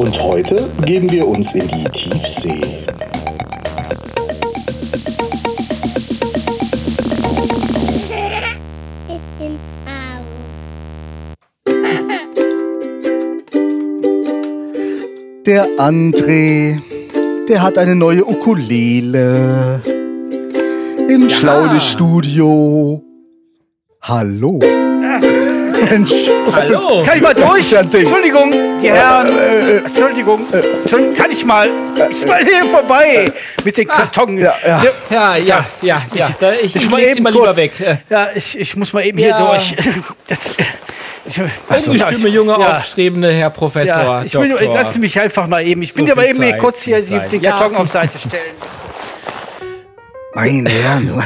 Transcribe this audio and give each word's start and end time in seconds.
Und 0.00 0.18
heute 0.22 0.56
geben 0.86 1.10
wir 1.12 1.28
uns 1.28 1.52
in 1.52 1.68
die 1.68 1.84
Tiefsee. 1.84 2.62
Der 15.44 15.66
André, 15.76 16.80
der 17.46 17.62
hat 17.62 17.76
eine 17.76 17.94
neue 17.94 18.24
Ukulele. 18.24 19.82
Im 21.10 21.28
Schlaulichtstudio. 21.28 23.02
Hallo. 24.00 24.60
Mensch, 25.88 26.28
Hallo. 26.52 27.00
Ist, 27.00 27.06
Kann 27.06 27.16
ich 27.16 27.22
mal 27.22 27.34
durch? 27.34 27.70
ja. 27.70 27.80
Entschuldigung, 27.80 28.52
die 28.82 28.90
Herren. 28.90 29.28
Entschuldigung. 29.86 30.46
Entschuldigung. 30.52 31.14
Kann 31.14 31.30
ich 31.30 31.44
mal? 31.44 31.68
Ich 32.10 32.26
mal 32.26 32.44
hier 32.44 32.64
vorbei 32.66 33.30
mit 33.64 33.76
den 33.76 33.88
Karton. 33.88 34.38
Ja, 34.38 34.54
ja. 34.66 34.82
Ja, 35.10 35.36
ja, 35.36 35.64
ja, 35.82 36.02
ja. 36.14 36.28
Da, 36.38 36.52
ich 36.62 36.76
ich 36.76 36.90
mal 36.90 36.98
leg 36.98 37.10
sie 37.10 37.14
eben 37.16 37.22
mal 37.24 37.32
lieber 37.32 37.44
kurz- 37.46 37.56
weg. 37.56 37.80
Äh, 37.80 37.96
Ja, 38.08 38.28
ich, 38.34 38.58
ich 38.58 38.76
muss 38.76 38.92
mal 38.92 39.04
eben 39.04 39.18
Ja. 39.18 39.36
hier 39.36 39.46
durch. 39.46 39.76
Das, 40.28 40.54
ich, 41.26 41.40
Also, 41.68 41.94
Stimme, 41.94 42.28
junge, 42.28 42.52
ja. 42.52 42.78
aufstrebende 42.78 43.30
Herr 43.30 43.50
Professor. 43.50 44.02
Ja, 44.02 44.22
ich 44.24 44.34
will, 44.34 44.48
nur- 44.48 44.58
Doktor. 44.58 44.74
lass 44.82 44.96
mich 44.98 45.20
einfach 45.20 45.46
mal 45.46 45.64
eben. 45.66 45.82
Ich 45.82 45.92
So 45.92 45.96
bin 45.98 46.06
ja 46.06 46.14
mal 46.14 46.24
eben 46.26 46.58
kurz 46.58 46.82
hier 46.82 47.00
den 47.02 47.42
Ja. 47.42 47.52
Karton 47.58 47.76
auf 47.76 47.88
Seite 47.88 48.18
stellen. 48.18 48.42
Meine 50.34 50.70
Herren, 50.70 51.10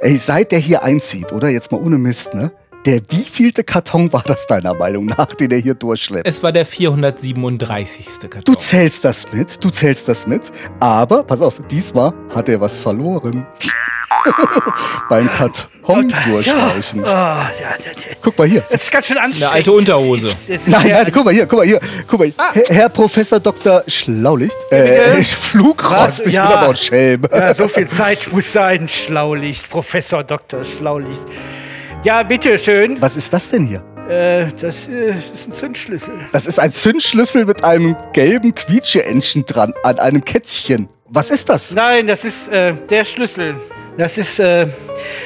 ey, 0.00 0.18
seit 0.18 0.52
der 0.52 0.58
hier 0.58 0.82
einzieht, 0.82 1.32
oder? 1.32 1.48
Jetzt 1.48 1.72
mal 1.72 1.80
ohne 1.80 1.96
Mist, 1.96 2.34
ne? 2.34 2.52
Der 2.88 3.02
wievielte 3.10 3.64
Karton 3.64 4.10
war 4.14 4.22
das 4.24 4.46
deiner 4.46 4.72
Meinung 4.72 5.04
nach, 5.04 5.26
den 5.34 5.50
er 5.50 5.58
hier 5.58 5.74
durchschleppt? 5.74 6.26
Es 6.26 6.42
war 6.42 6.52
der 6.52 6.64
437. 6.64 8.06
Karton. 8.30 8.44
Du 8.46 8.54
zählst 8.54 9.04
das 9.04 9.30
mit, 9.30 9.62
du 9.62 9.68
zählst 9.68 10.08
das 10.08 10.26
mit, 10.26 10.50
aber 10.80 11.22
pass 11.22 11.42
auf, 11.42 11.58
diesmal 11.70 12.14
hat 12.34 12.48
er 12.48 12.62
was 12.62 12.78
verloren. 12.78 13.46
Beim 15.10 15.28
Karton 15.28 16.08
durchreichen. 16.30 17.02
Oh, 17.02 17.06
ja, 17.06 17.50
ja, 17.60 17.76
ja. 17.84 18.16
Guck 18.22 18.38
mal 18.38 18.46
hier. 18.48 18.62
Das 18.70 18.84
ist 18.84 18.90
ganz 18.90 19.04
schön 19.04 19.18
anstrengend. 19.18 19.54
alte 19.54 19.72
Unterhose. 19.72 20.28
Es 20.28 20.32
ist- 20.32 20.48
es 20.48 20.66
ist 20.68 20.72
Nein, 20.72 20.88
nein, 20.90 21.10
guck 21.12 21.26
mal 21.26 21.34
hier, 21.34 21.44
guck 21.44 21.58
mal 21.58 21.66
hier, 21.66 21.80
guck 22.06 22.20
mal. 22.20 22.32
Herr, 22.54 22.64
Herr 22.74 22.88
Professor 22.88 23.38
Dr. 23.38 23.82
Schlaulicht, 23.86 24.56
äh? 24.70 25.22
Flugrost, 25.24 26.26
ich 26.26 26.32
Ja. 26.32 26.46
bin 26.46 26.56
aber 26.56 26.68
auch 26.70 26.76
Schelm. 26.76 27.20
Ja, 27.30 27.52
so 27.52 27.68
viel 27.68 27.86
Zeit 27.86 28.32
muss 28.32 28.50
sein. 28.50 28.88
Schlaulicht, 28.88 29.68
Professor 29.68 30.24
Dr. 30.24 30.64
Schlaulicht. 30.64 31.20
Ja, 32.04 32.22
bitteschön. 32.22 33.00
Was 33.02 33.16
ist 33.16 33.32
das 33.32 33.50
denn 33.50 33.66
hier? 33.66 33.82
Äh, 34.08 34.52
das 34.60 34.88
äh, 34.88 35.10
ist 35.10 35.48
ein 35.48 35.52
Zündschlüssel. 35.52 36.14
Das 36.32 36.46
ist 36.46 36.58
ein 36.60 36.70
Zündschlüssel 36.70 37.44
mit 37.44 37.64
einem 37.64 37.96
gelben 38.12 38.54
Quietscheentchen 38.54 39.44
dran, 39.44 39.74
an 39.82 39.98
einem 39.98 40.24
Kätzchen. 40.24 40.88
Was 41.08 41.30
ist 41.30 41.48
das? 41.48 41.74
Nein, 41.74 42.06
das 42.06 42.24
ist 42.24 42.48
äh, 42.48 42.72
der 42.88 43.04
Schlüssel. 43.04 43.56
Das 43.98 44.16
ist, 44.16 44.38
äh, 44.38 44.68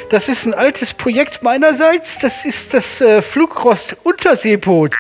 das 0.09 0.31
ist 0.31 0.47
ein 0.47 0.55
altes 0.55 0.95
Projekt 0.95 1.43
meinerseits. 1.43 2.19
Das 2.19 2.47
ist 2.47 2.73
das 2.73 3.03
äh, 3.03 3.21
Flugrost-Unterseeboot. 3.21 4.95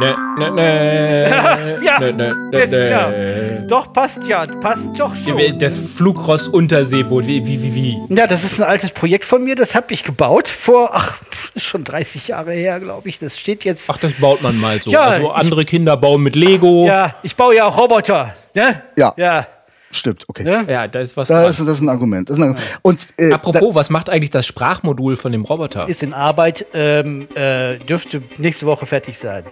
Ne, 0.00 0.16
ne, 0.38 0.50
ne, 0.50 1.78
Ja, 1.82 1.98
ne, 2.00 2.12
ne, 2.12 2.34
ne, 2.34 2.58
jetzt, 2.58 2.72
ja. 2.72 3.08
ne. 3.10 3.66
Doch, 3.68 3.92
passt 3.92 4.26
ja. 4.26 4.46
Passt 4.46 4.88
doch 4.96 5.12
schon. 5.16 5.58
Das 5.58 5.76
Flugrost-Unterseeboot. 5.76 7.26
Wie, 7.26 7.44
wie, 7.46 7.62
wie, 7.62 7.74
wie? 7.74 8.14
Ja, 8.14 8.26
das 8.26 8.44
ist 8.44 8.58
ein 8.60 8.64
altes 8.64 8.90
Projekt 8.92 9.24
von 9.24 9.44
mir. 9.44 9.54
Das 9.56 9.74
habe 9.74 9.92
ich 9.92 10.04
gebaut 10.04 10.48
vor, 10.48 10.90
ach, 10.92 11.16
ist 11.54 11.64
schon 11.64 11.84
30 11.84 12.28
Jahre 12.28 12.52
her, 12.52 12.80
glaube 12.80 13.08
ich. 13.08 13.18
Das 13.18 13.38
steht 13.38 13.64
jetzt. 13.64 13.88
Ach, 13.90 13.98
das 13.98 14.14
baut 14.14 14.42
man 14.42 14.58
mal 14.58 14.80
so. 14.80 14.90
Ja, 14.90 15.02
also 15.04 15.26
ich- 15.30 15.34
andere 15.36 15.64
Kinder 15.64 15.96
bauen 15.96 16.22
mit 16.22 16.36
Lego. 16.36 16.86
Ja, 16.86 17.14
ich 17.22 17.36
baue 17.36 17.56
ja 17.56 17.66
auch 17.66 17.76
Roboter. 17.76 18.34
Ne? 18.54 18.82
Ja. 18.96 19.12
Ja. 19.16 19.46
Stimmt, 19.92 20.24
okay. 20.28 20.42
Ne? 20.42 20.64
Ja, 20.68 20.88
da 20.88 21.00
ist 21.00 21.16
was 21.16 21.28
Da 21.28 21.46
ist, 21.46 21.60
das 21.60 21.68
ist 21.68 21.80
ein 21.80 21.88
Argument. 21.88 22.28
Ist 22.28 22.38
ein 22.38 22.42
Argument. 22.42 22.78
Und, 22.82 23.06
äh, 23.18 23.32
Apropos, 23.32 23.74
was 23.74 23.88
macht 23.88 24.10
eigentlich 24.10 24.30
das 24.30 24.44
Sprachmodul 24.46 25.16
von 25.16 25.32
dem 25.32 25.44
Roboter? 25.44 25.88
Ist 25.88 26.02
in 26.02 26.12
Arbeit, 26.12 26.66
ähm, 26.74 27.28
äh, 27.34 27.76
dürfte 27.78 28.22
nächste 28.36 28.66
Woche 28.66 28.84
fertig 28.84 29.18
sein. 29.18 29.44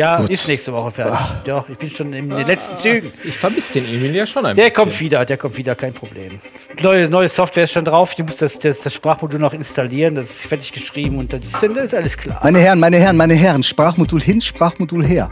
Ja, 0.00 0.16
Gut. 0.16 0.30
ist 0.30 0.48
nächste 0.48 0.72
Woche 0.72 0.90
fertig. 0.90 1.14
Doch, 1.44 1.68
ich 1.68 1.76
bin 1.76 1.90
schon 1.90 2.10
in 2.14 2.30
den 2.30 2.46
letzten 2.46 2.74
Zügen. 2.78 3.12
Ich 3.22 3.36
vermisse 3.36 3.74
den 3.74 3.84
Emil 3.84 4.16
ja 4.16 4.24
schon 4.24 4.46
ein 4.46 4.56
Der 4.56 4.64
bisschen. 4.70 4.84
kommt 4.84 4.98
wieder, 4.98 5.26
der 5.26 5.36
kommt 5.36 5.58
wieder, 5.58 5.74
kein 5.74 5.92
Problem. 5.92 6.40
Neue, 6.80 7.06
neue 7.10 7.28
Software 7.28 7.64
ist 7.64 7.72
schon 7.72 7.84
drauf. 7.84 8.14
Ich 8.16 8.24
muss 8.24 8.36
das, 8.36 8.58
das, 8.58 8.80
das 8.80 8.94
Sprachmodul 8.94 9.38
noch 9.38 9.52
installieren. 9.52 10.14
Das 10.14 10.30
ist 10.30 10.46
fertig 10.46 10.72
geschrieben 10.72 11.18
und 11.18 11.34
das 11.34 11.44
ist, 11.44 11.62
dann 11.62 11.76
ist 11.76 11.94
alles 11.94 12.16
klar. 12.16 12.40
Meine 12.42 12.60
Herren, 12.60 12.80
meine 12.80 12.96
Herren, 12.96 13.18
meine 13.18 13.34
Herren, 13.34 13.62
Sprachmodul 13.62 14.22
hin, 14.22 14.40
Sprachmodul 14.40 15.04
her. 15.04 15.30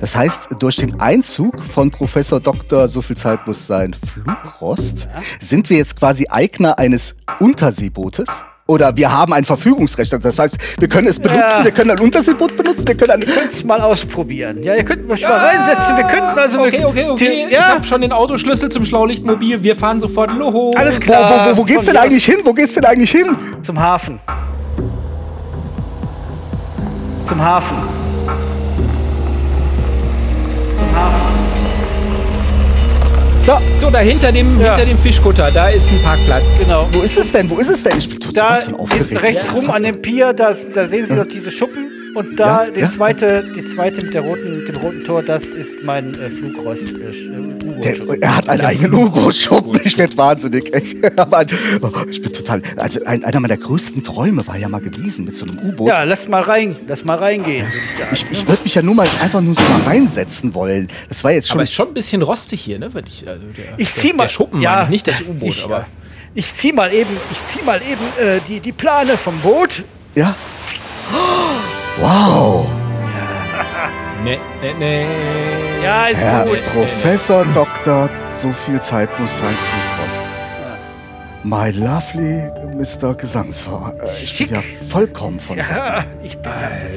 Das 0.00 0.14
heißt, 0.14 0.50
durch 0.60 0.76
den 0.76 1.00
Einzug 1.00 1.60
von 1.60 1.90
Professor 1.90 2.38
Doktor, 2.38 2.86
so 2.86 3.02
viel 3.02 3.16
Zeit 3.16 3.44
muss 3.44 3.66
sein, 3.66 3.92
Flugrost, 3.92 5.08
sind 5.40 5.68
wir 5.68 5.78
jetzt 5.78 5.98
quasi 5.98 6.28
Eigner 6.30 6.78
eines 6.78 7.16
Unterseebootes? 7.40 8.44
Oder 8.66 8.96
wir 8.96 9.12
haben 9.12 9.34
ein 9.34 9.44
Verfügungsrecht. 9.44 10.10
Das 10.24 10.38
heißt, 10.38 10.80
wir 10.80 10.88
können 10.88 11.06
es 11.06 11.18
benutzen, 11.20 11.42
Ja. 11.58 11.64
wir 11.64 11.70
können 11.70 11.90
ein 11.90 11.98
Unterseeboot 12.00 12.56
benutzen, 12.56 12.88
wir 12.88 12.94
können 12.96 13.10
ein. 13.10 13.20
Könnt 13.20 13.52
es 13.52 13.62
mal 13.62 13.78
ausprobieren. 13.82 14.62
Ja, 14.62 14.74
ihr 14.74 14.84
könnt 14.84 15.06
mich 15.06 15.20
mal 15.22 15.32
reinsetzen. 15.32 15.96
Wir 15.98 16.04
könnten 16.04 16.38
also. 16.38 16.60
Okay, 16.60 16.82
okay, 16.86 17.08
okay. 17.10 17.44
Ich 17.46 17.52
Ja, 17.52 17.68
habe 17.74 17.84
schon 17.84 18.00
den 18.00 18.12
Autoschlüssel 18.12 18.70
zum 18.70 18.86
Schlaulichtmobil. 18.86 19.62
Wir 19.62 19.76
fahren 19.76 20.00
sofort 20.00 20.32
los. 20.32 20.74
alles 20.76 20.98
klar. 20.98 21.44
wo, 21.46 21.50
wo, 21.52 21.56
wo 21.58 21.64
geht's 21.64 21.84
Von 21.84 21.92
denn 21.94 22.02
eigentlich 22.02 22.24
hin? 22.24 22.36
Wo 22.42 22.54
geht's 22.54 22.72
denn 22.72 22.86
eigentlich 22.86 23.10
hin? 23.10 23.36
Zum 23.60 23.78
Hafen. 23.78 24.18
Zum 27.26 27.42
Hafen. 27.44 27.76
Zum 30.78 30.96
Hafen. 30.96 31.33
So, 33.44 33.52
So, 33.78 33.90
da 33.90 33.98
hinter 33.98 34.32
dem, 34.32 34.58
Ja. 34.58 34.74
hinter 34.74 34.86
dem 34.86 34.98
Fischkutter, 34.98 35.50
da 35.50 35.68
ist 35.68 35.90
ein 35.90 36.00
Parkplatz. 36.02 36.60
Genau. 36.60 36.88
wo 36.92 37.02
ist 37.02 37.18
es 37.18 37.30
denn? 37.32 37.50
Wo 37.50 37.58
ist 37.58 37.68
es 37.68 37.82
denn? 37.82 37.98
Ich 37.98 38.08
bin 38.08 38.18
total 38.18 38.58
Da 38.66 38.72
aufgeregt. 38.76 39.22
rechts 39.22 39.52
rum 39.52 39.68
an 39.70 39.82
dem 39.82 40.00
Pier, 40.00 40.32
da, 40.32 40.56
da 40.74 40.86
sehen 40.88 41.06
Sie 41.06 41.14
doch 41.14 41.26
diese 41.28 41.50
Schuppen. 41.50 41.90
Und 42.14 42.38
da 42.38 42.64
Ja, 42.64 42.70
die, 42.70 42.80
ja. 42.80 42.90
zweite, 42.90 43.44
die 43.56 43.64
zweite 43.64 44.02
mit, 44.04 44.14
der 44.14 44.20
roten, 44.22 44.58
mit 44.58 44.68
dem 44.68 44.76
roten 44.76 45.02
Tor, 45.04 45.22
das 45.22 45.44
ist 45.46 45.82
mein 45.82 46.14
äh, 46.14 46.30
Flugrost. 46.30 46.84
Äh, 46.88 47.38
U-Boot. 47.38 47.84
Der, 47.84 47.96
er 48.20 48.36
hat 48.36 48.48
einen 48.48 48.60
eigenen 48.62 48.94
U-Boot-Schuppen. 48.94 49.80
Ich 49.84 49.98
werde 49.98 50.16
wahnsinnig. 50.16 50.70
Oh, 51.82 51.88
ich 52.08 52.22
bin 52.22 52.32
total. 52.32 52.62
Also 52.76 53.04
ein, 53.04 53.24
einer 53.24 53.40
meiner 53.40 53.56
größten 53.56 54.02
Träume 54.04 54.46
war 54.46 54.56
ja 54.56 54.68
mal 54.68 54.80
gewesen 54.80 55.24
mit 55.24 55.34
so 55.36 55.46
einem 55.46 55.58
U-Boot. 55.58 55.88
ja, 55.88 56.02
lass 56.04 56.28
mal 56.28 56.42
rein, 56.42 56.76
lass 56.86 57.04
mal 57.04 57.16
reingehen, 57.16 57.66
ich. 58.12 58.22
Ich, 58.24 58.30
ich 58.30 58.48
würde 58.48 58.62
mich 58.62 58.74
ja 58.74 58.82
nur 58.82 58.94
mal 58.94 59.06
einfach 59.20 59.40
nur 59.40 59.54
so 59.54 59.62
mal 59.62 59.82
reinsetzen 59.82 60.54
wollen. 60.54 60.88
Das 61.08 61.24
war 61.24 61.32
jetzt 61.32 61.48
schon. 61.48 61.56
Aber 61.56 61.64
ist 61.64 61.74
schon 61.74 61.88
ein 61.88 61.94
bisschen 61.94 62.22
rostig 62.22 62.60
hier, 62.62 62.78
ne? 62.78 62.92
Wenn 62.94 63.06
ich, 63.06 63.26
also 63.26 63.44
der, 63.56 63.74
Ich 63.76 63.94
zieh 63.94 64.12
mal. 64.12 64.24
Der 64.24 64.28
Schuppen, 64.28 64.60
ja, 64.60 64.70
meine 64.72 64.84
ich, 64.84 64.90
nicht 64.90 65.08
das 65.08 65.20
U-Boot, 65.22 65.48
ich, 65.48 65.64
aber. 65.64 65.86
Ich 66.34 66.52
zieh 66.54 66.72
mal 66.72 66.92
eben, 66.92 67.10
ich 67.30 67.46
zieh 67.46 67.62
mal 67.64 67.80
eben 67.82 68.26
äh, 68.28 68.40
die, 68.48 68.60
die 68.60 68.72
Plane 68.72 69.16
vom 69.16 69.38
Boot. 69.40 69.82
ja. 70.14 70.34
Wow. 71.98 72.66
Ne, 74.24 74.38
ne, 74.62 74.74
ne. 74.78 75.06
Ja, 75.82 76.06
ist 76.06 76.18
Herr 76.20 76.44
gut. 76.44 76.62
Professor 76.72 77.44
Doktor, 77.46 78.08
so 78.32 78.50
viel 78.52 78.80
Zeit 78.80 79.08
muss 79.20 79.36
sein, 79.38 79.54
Flugrost. 79.54 80.30
My 81.44 81.70
lovely 81.72 82.50
Mr. 82.74 83.14
Gesangsverein. 83.14 84.00
Äh, 84.00 84.06
ich 84.22 84.38
bin 84.38 84.48
Schick. 84.48 84.50
ja 84.50 84.62
vollkommen 84.88 85.38
von. 85.38 85.58
Ja, 85.58 86.04
ich 86.22 86.38
bin 86.38 86.50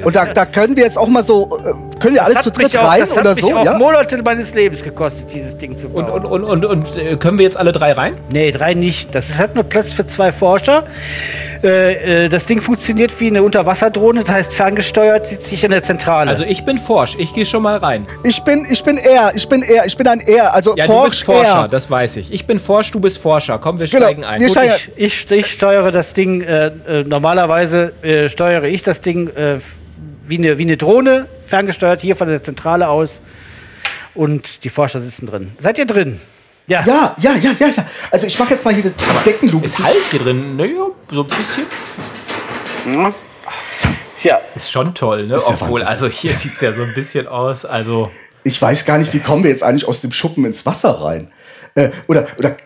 Und 0.06 0.16
da, 0.16 0.26
da 0.26 0.46
können 0.46 0.78
wir 0.78 0.84
jetzt 0.84 0.98
auch 0.98 1.10
mal 1.10 1.22
so, 1.22 1.60
äh, 1.66 1.74
können 2.00 2.16
wir 2.16 2.24
alle 2.26 2.36
hat 2.36 2.44
zu 2.44 2.52
dritt 2.52 2.76
auch, 2.78 2.84
rein 2.90 3.02
das 3.02 3.12
hat 3.12 3.20
oder 3.20 3.32
mich 3.36 3.42
so? 3.42 3.56
auch 3.56 3.66
Ja? 3.66 3.78
Monate 3.78 4.22
meines 4.24 4.54
Lebens 4.54 4.84
gekostet, 4.84 5.34
dieses 5.34 5.58
Ding 5.58 5.78
zu 5.78 5.90
bauen. 5.90 6.06
Und, 6.10 6.26
und, 6.26 6.44
und, 6.44 6.66
und, 6.66 6.88
und 6.88 6.98
äh, 6.98 7.16
können 7.18 7.38
wir 7.38 7.44
jetzt 7.46 7.58
alle 7.58 7.72
drei 7.72 7.92
rein? 7.94 8.18
Nee, 8.32 8.52
drei 8.52 8.74
nicht. 8.74 9.14
Das 9.16 9.38
hat 9.38 9.56
nur 9.56 9.64
Platz 9.64 9.92
für 9.92 10.06
zwei 10.08 10.32
Forscher. 10.32 10.84
Äh, 11.64 12.26
äh, 12.26 12.30
das 12.30 12.46
Ding 12.46 12.62
funktioniert 12.62 13.20
wie 13.20 13.28
eine 13.28 13.42
Unterwasserdrohne, 13.44 14.24
das 14.24 14.32
heißt 14.34 14.54
ferngesteuert, 14.54 15.28
sitzt 15.28 15.48
sich 15.48 15.64
in 15.64 15.72
der 15.72 15.82
Zentrale. 15.84 16.30
Also 16.30 16.44
ich 16.44 16.64
bin 16.66 16.78
Forsch, 16.78 17.16
ich 17.18 17.34
gehe 17.34 17.46
schon 17.46 17.64
mal 17.64 17.78
rein. 17.78 18.06
Ich 18.24 18.44
bin, 18.44 18.64
ich 18.70 18.84
bin 18.84 18.98
er, 18.98 19.32
ich 19.36 19.50
bin 19.50 19.64
er, 19.64 19.86
ich 19.86 19.98
bin 19.98 20.08
ein 20.08 20.20
er, 20.20 20.54
also 20.54 20.76
Ja, 20.76 20.86
du 20.86 20.92
Forsch 20.94 21.06
bist 21.12 21.24
Forscher, 21.24 21.62
er. 21.64 21.68
das 21.68 21.90
weiß 21.90 22.18
ich. 22.18 22.32
Ich 22.32 22.46
bin 22.46 22.60
Forsch, 22.60 22.92
du 22.92 23.00
bist 23.00 23.18
Forscher. 23.18 23.58
Komm, 23.58 23.80
wir 23.80 23.88
Genau, 23.88 24.06
steigen 24.06 24.24
ein. 24.24 24.40
wir 24.40 24.48
Gut, 24.48 24.56
steigen- 24.58 24.74
ich, 24.98 25.26
ich, 25.26 25.32
ich 25.32 25.46
steuere 25.48 25.92
das 25.92 26.14
Ding, 26.14 26.42
äh, 26.42 26.68
äh, 26.68 27.04
normalerweise 27.06 27.92
äh, 28.04 28.30
steuere 28.30 28.66
ich 28.66 28.84
das 28.84 29.02
Ding 29.02 29.28
äh, 29.36 29.58
wie 30.28 30.38
eine, 30.38 30.58
wie 30.58 30.64
eine 30.64 30.78
Drohne, 30.78 31.28
ferngesteuert, 31.46 32.02
hier 32.02 32.16
von 32.16 32.28
der 32.28 32.44
Zentrale 32.44 32.88
aus. 32.90 33.22
Und 34.14 34.64
die 34.64 34.70
Forscher 34.70 35.00
sitzen 35.00 35.28
drin. 35.28 35.52
Seid 35.60 35.78
ihr 35.78 35.86
drin? 35.86 36.20
Ja. 36.68 36.84
Ja, 36.86 37.16
ja, 37.20 37.34
ja, 37.36 37.52
ja, 37.60 37.68
ja. 37.68 37.86
Also 38.12 38.28
ich 38.28 38.38
mache 38.40 38.54
jetzt 38.56 38.66
mal 38.66 38.74
hier 38.74 38.84
die 38.84 38.92
Deckenluke. 39.26 39.66
Ist 39.66 39.84
halt 39.84 39.96
hier 40.12 40.20
drin. 40.20 40.58
Naja, 40.58 40.88
so 41.12 41.22
ein 41.22 41.28
bisschen. 41.28 41.66
Ja. 44.24 44.42
Ist 44.56 44.72
schon 44.72 44.94
toll, 44.96 45.28
ne? 45.28 45.36
Ist 45.36 45.48
ja 45.48 45.54
Obwohl, 45.54 45.82
Wahnsinn. 45.82 45.88
also 45.88 46.08
hier 46.08 46.32
sieht 46.32 46.56
es 46.56 46.62
ja 46.62 46.74
so 46.74 46.82
ein 46.84 46.94
bisschen 46.94 47.28
aus. 47.28 47.64
Also, 47.66 48.12
Ich 48.44 48.62
weiß 48.62 48.86
gar 48.86 48.98
nicht, 48.98 49.14
wie 49.14 49.20
kommen 49.20 49.44
wir 49.44 49.52
jetzt 49.52 49.64
eigentlich 49.64 49.88
aus 49.88 50.02
dem 50.02 50.12
Schuppen 50.12 50.46
ins 50.46 50.66
Wasser 50.66 50.90
rein? 51.02 51.32
Äh, 51.76 51.90
oder, 52.08 52.28
oder 52.38 52.58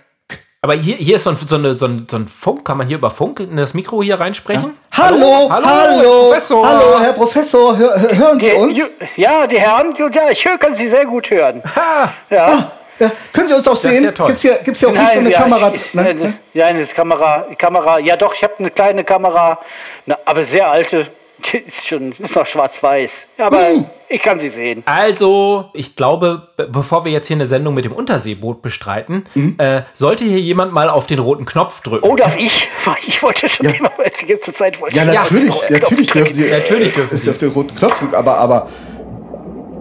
aber 0.63 0.73
hier, 0.75 0.95
hier 0.97 1.15
ist 1.15 1.23
so 1.23 1.31
ein, 1.31 1.37
so, 1.37 1.55
eine, 1.55 1.73
so, 1.73 1.87
ein, 1.87 2.07
so 2.09 2.17
ein 2.17 2.27
Funk. 2.27 2.65
Kann 2.65 2.77
man 2.77 2.87
hier 2.87 2.97
über 2.97 3.09
Funk 3.09 3.39
in 3.39 3.57
das 3.57 3.73
Mikro 3.73 4.03
hier 4.03 4.19
reinsprechen? 4.19 4.77
Hallo, 4.95 5.49
Hallo, 5.49 5.65
hallo, 5.65 6.03
Herr 6.03 6.03
Professor. 6.29 6.67
hallo, 6.67 6.99
Herr 6.99 7.13
Professor, 7.13 7.77
hör, 7.77 7.99
hör- 7.99 8.15
hören 8.17 8.39
Sie 8.39 8.51
uns? 8.53 8.79
Ja, 9.15 9.47
die 9.47 9.59
Herren, 9.59 9.95
ja, 10.13 10.29
ich 10.29 10.45
höre, 10.45 10.57
kann 10.59 10.75
Sie 10.75 10.87
sehr 10.87 11.05
gut 11.05 11.29
hören. 11.31 11.63
Ha! 11.75 12.13
Ja. 12.29 12.71
Ja, 12.99 13.11
können 13.33 13.47
Sie 13.47 13.55
uns 13.55 13.67
auch 13.67 13.75
sehen? 13.75 14.03
ja 14.03 14.11
toll. 14.11 14.27
Gibt's 14.27 14.43
hier, 14.43 14.53
gibt's 14.63 14.79
hier 14.79 14.89
auch 14.89 14.93
nicht 14.93 15.09
so 15.11 15.17
eine 15.19 15.31
ja, 15.31 15.41
Kamera? 15.41 15.71
Ich, 15.73 15.91
drin? 15.91 16.05
äh, 16.05 16.13
Ne? 16.13 16.33
Ja, 16.53 16.67
eine 16.67 16.85
Kamera, 16.85 17.47
Kamera. 17.57 17.97
Ja, 17.97 18.15
doch, 18.15 18.35
ich 18.35 18.43
habe 18.43 18.53
eine 18.59 18.69
kleine 18.69 19.03
Kamera, 19.03 19.57
eine, 20.05 20.19
aber 20.27 20.43
sehr 20.43 20.69
alte. 20.69 21.07
Die 21.51 21.57
ist 21.57 21.87
schon, 21.87 22.11
ist 22.19 22.35
noch 22.35 22.45
schwarz-weiß. 22.45 23.27
Aber 23.37 23.57
Hm. 23.67 23.85
ich 24.09 24.21
kann 24.21 24.39
sie 24.39 24.49
sehen. 24.49 24.83
Also, 24.85 25.65
ich 25.73 25.95
glaube, 25.95 26.49
be- 26.57 26.67
bevor 26.67 27.05
wir 27.05 27.11
jetzt 27.11 27.27
hier 27.27 27.37
eine 27.37 27.45
Sendung 27.47 27.73
mit 27.73 27.85
dem 27.85 27.93
Unterseeboot 27.93 28.61
bestreiten, 28.61 29.25
Mhm. 29.33 29.55
äh, 29.57 29.81
sollte 29.93 30.23
hier 30.23 30.39
jemand 30.39 30.73
mal 30.73 30.89
auf 30.89 31.07
den 31.07 31.19
roten 31.19 31.45
Knopf 31.45 31.81
drücken. 31.81 32.07
Oh, 32.07 32.15
darf 32.15 32.35
ich? 32.37 32.69
Ich 33.07 33.21
wollte 33.23 33.47
schon 33.49 33.65
immer, 33.67 33.91
die 34.21 34.25
ganze 34.27 34.53
Zeit 34.53 34.79
wollte 34.81 34.95
Ja, 34.97 35.03
ich- 35.03 35.13
natürlich, 35.13 35.61
Ja, 35.69 35.77
natürlich 35.79 36.09
Knopf 36.11 36.25
dürfen 36.27 36.33
Sie. 36.33 36.49
Natürlich 36.49 36.93
dürfen 36.93 37.15
es 37.15 37.23
Sie. 37.23 37.29
auf 37.31 37.37
den 37.37 37.49
roten 37.51 37.75
Knopf 37.75 37.99
drücken, 37.99 38.15
aber, 38.15 38.37
aber. 38.37 38.67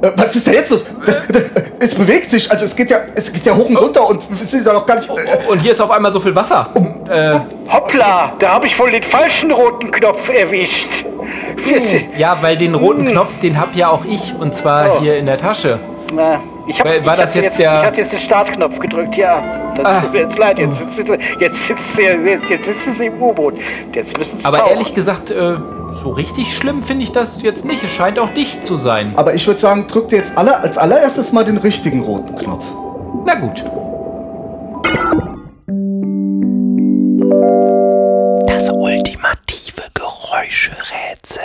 Äh, 0.02 0.12
was 0.16 0.34
ist 0.34 0.46
da 0.48 0.52
jetzt 0.52 0.70
los? 0.70 0.86
Das, 1.04 1.26
das, 1.28 1.44
es 1.78 1.94
bewegt 1.94 2.30
sich, 2.30 2.50
also 2.50 2.64
es 2.64 2.74
geht 2.74 2.90
ja, 2.90 2.96
es 3.14 3.30
geht 3.30 3.44
ja 3.44 3.54
hoch 3.54 3.68
und 3.68 3.76
runter 3.76 4.08
und 4.08 4.26
wir 4.30 4.46
sind 4.46 4.66
da 4.66 4.72
noch 4.72 4.86
gar 4.86 4.96
nicht. 4.96 5.10
Äh, 5.10 5.50
Und 5.50 5.58
hier 5.58 5.72
ist 5.72 5.80
auf 5.82 5.90
einmal 5.90 6.10
so 6.10 6.20
viel 6.20 6.34
Wasser. 6.34 6.70
Äh, 7.06 7.38
Hoppla, 7.70 8.32
da 8.38 8.52
habe 8.52 8.66
ich 8.66 8.78
wohl 8.78 8.90
den 8.90 9.02
falschen 9.02 9.50
roten 9.50 9.90
Knopf 9.90 10.26
erwischt. 10.30 11.04
Ja, 12.16 12.38
weil 12.40 12.56
den 12.56 12.74
roten 12.74 13.06
Knopf, 13.06 13.38
den 13.40 13.58
hab 13.60 13.74
ja 13.76 13.88
auch 13.90 14.04
ich. 14.04 14.34
Und 14.38 14.54
zwar 14.54 14.96
Oh. 14.96 15.00
hier 15.00 15.16
in 15.18 15.26
der 15.26 15.36
Tasche. 15.38 15.78
Na, 16.12 16.40
ich 16.66 16.78
hab, 16.80 16.86
War- 16.86 17.06
war 17.06 17.14
ich 17.14 17.20
das 17.20 17.34
hab 17.36 17.42
jetzt 17.42 17.58
der- 17.58 17.80
Ich 17.80 17.86
hatte 17.86 18.00
jetzt 18.00 18.12
den 18.12 18.18
Startknopf 18.18 18.78
gedrückt, 18.80 19.16
ja. 19.16 19.42
Das 19.76 19.84
Ah. 19.86 20.00
tut 20.00 20.12
mir 20.12 20.20
jetzt 20.22 20.36
leid, 20.38 20.58
jetzt, 20.58 20.76
sitzt 20.76 20.96
sie- 20.96 21.18
jetzt, 21.38 21.66
sitzt 21.68 21.96
sie, 21.96 22.02
jetzt, 22.02 22.50
jetzt 22.50 22.64
sitzen 22.64 22.94
sie 22.98 23.06
im 23.06 23.22
U-Boot. 23.22 23.54
Jetzt 23.94 24.18
müssen 24.18 24.38
sie 24.38 24.44
Aber 24.44 24.58
tauchen. 24.58 24.70
ehrlich 24.72 24.92
gesagt, 24.94 25.30
äh, 25.30 25.56
so 26.02 26.10
richtig 26.10 26.56
schlimm 26.56 26.82
finde 26.82 27.04
ich 27.04 27.12
das 27.12 27.40
jetzt 27.42 27.64
nicht. 27.64 27.82
Es 27.84 27.90
scheint 27.90 28.18
auch 28.18 28.30
dicht 28.30 28.64
zu 28.64 28.76
sein. 28.76 29.12
aber 29.16 29.34
ich 29.34 29.46
würde 29.46 29.60
sagen, 29.60 29.86
drückt 29.86 30.10
ihr 30.12 30.18
jetzt 30.18 30.36
alle, 30.36 30.58
als 30.60 30.76
allererstes 30.78 31.32
mal 31.32 31.44
den 31.44 31.56
richtigen 31.58 32.00
roten 32.00 32.34
Knopf. 32.36 32.64
Na 33.24 33.34
gut. 33.36 33.64
Geräuscherätsel. 40.60 41.42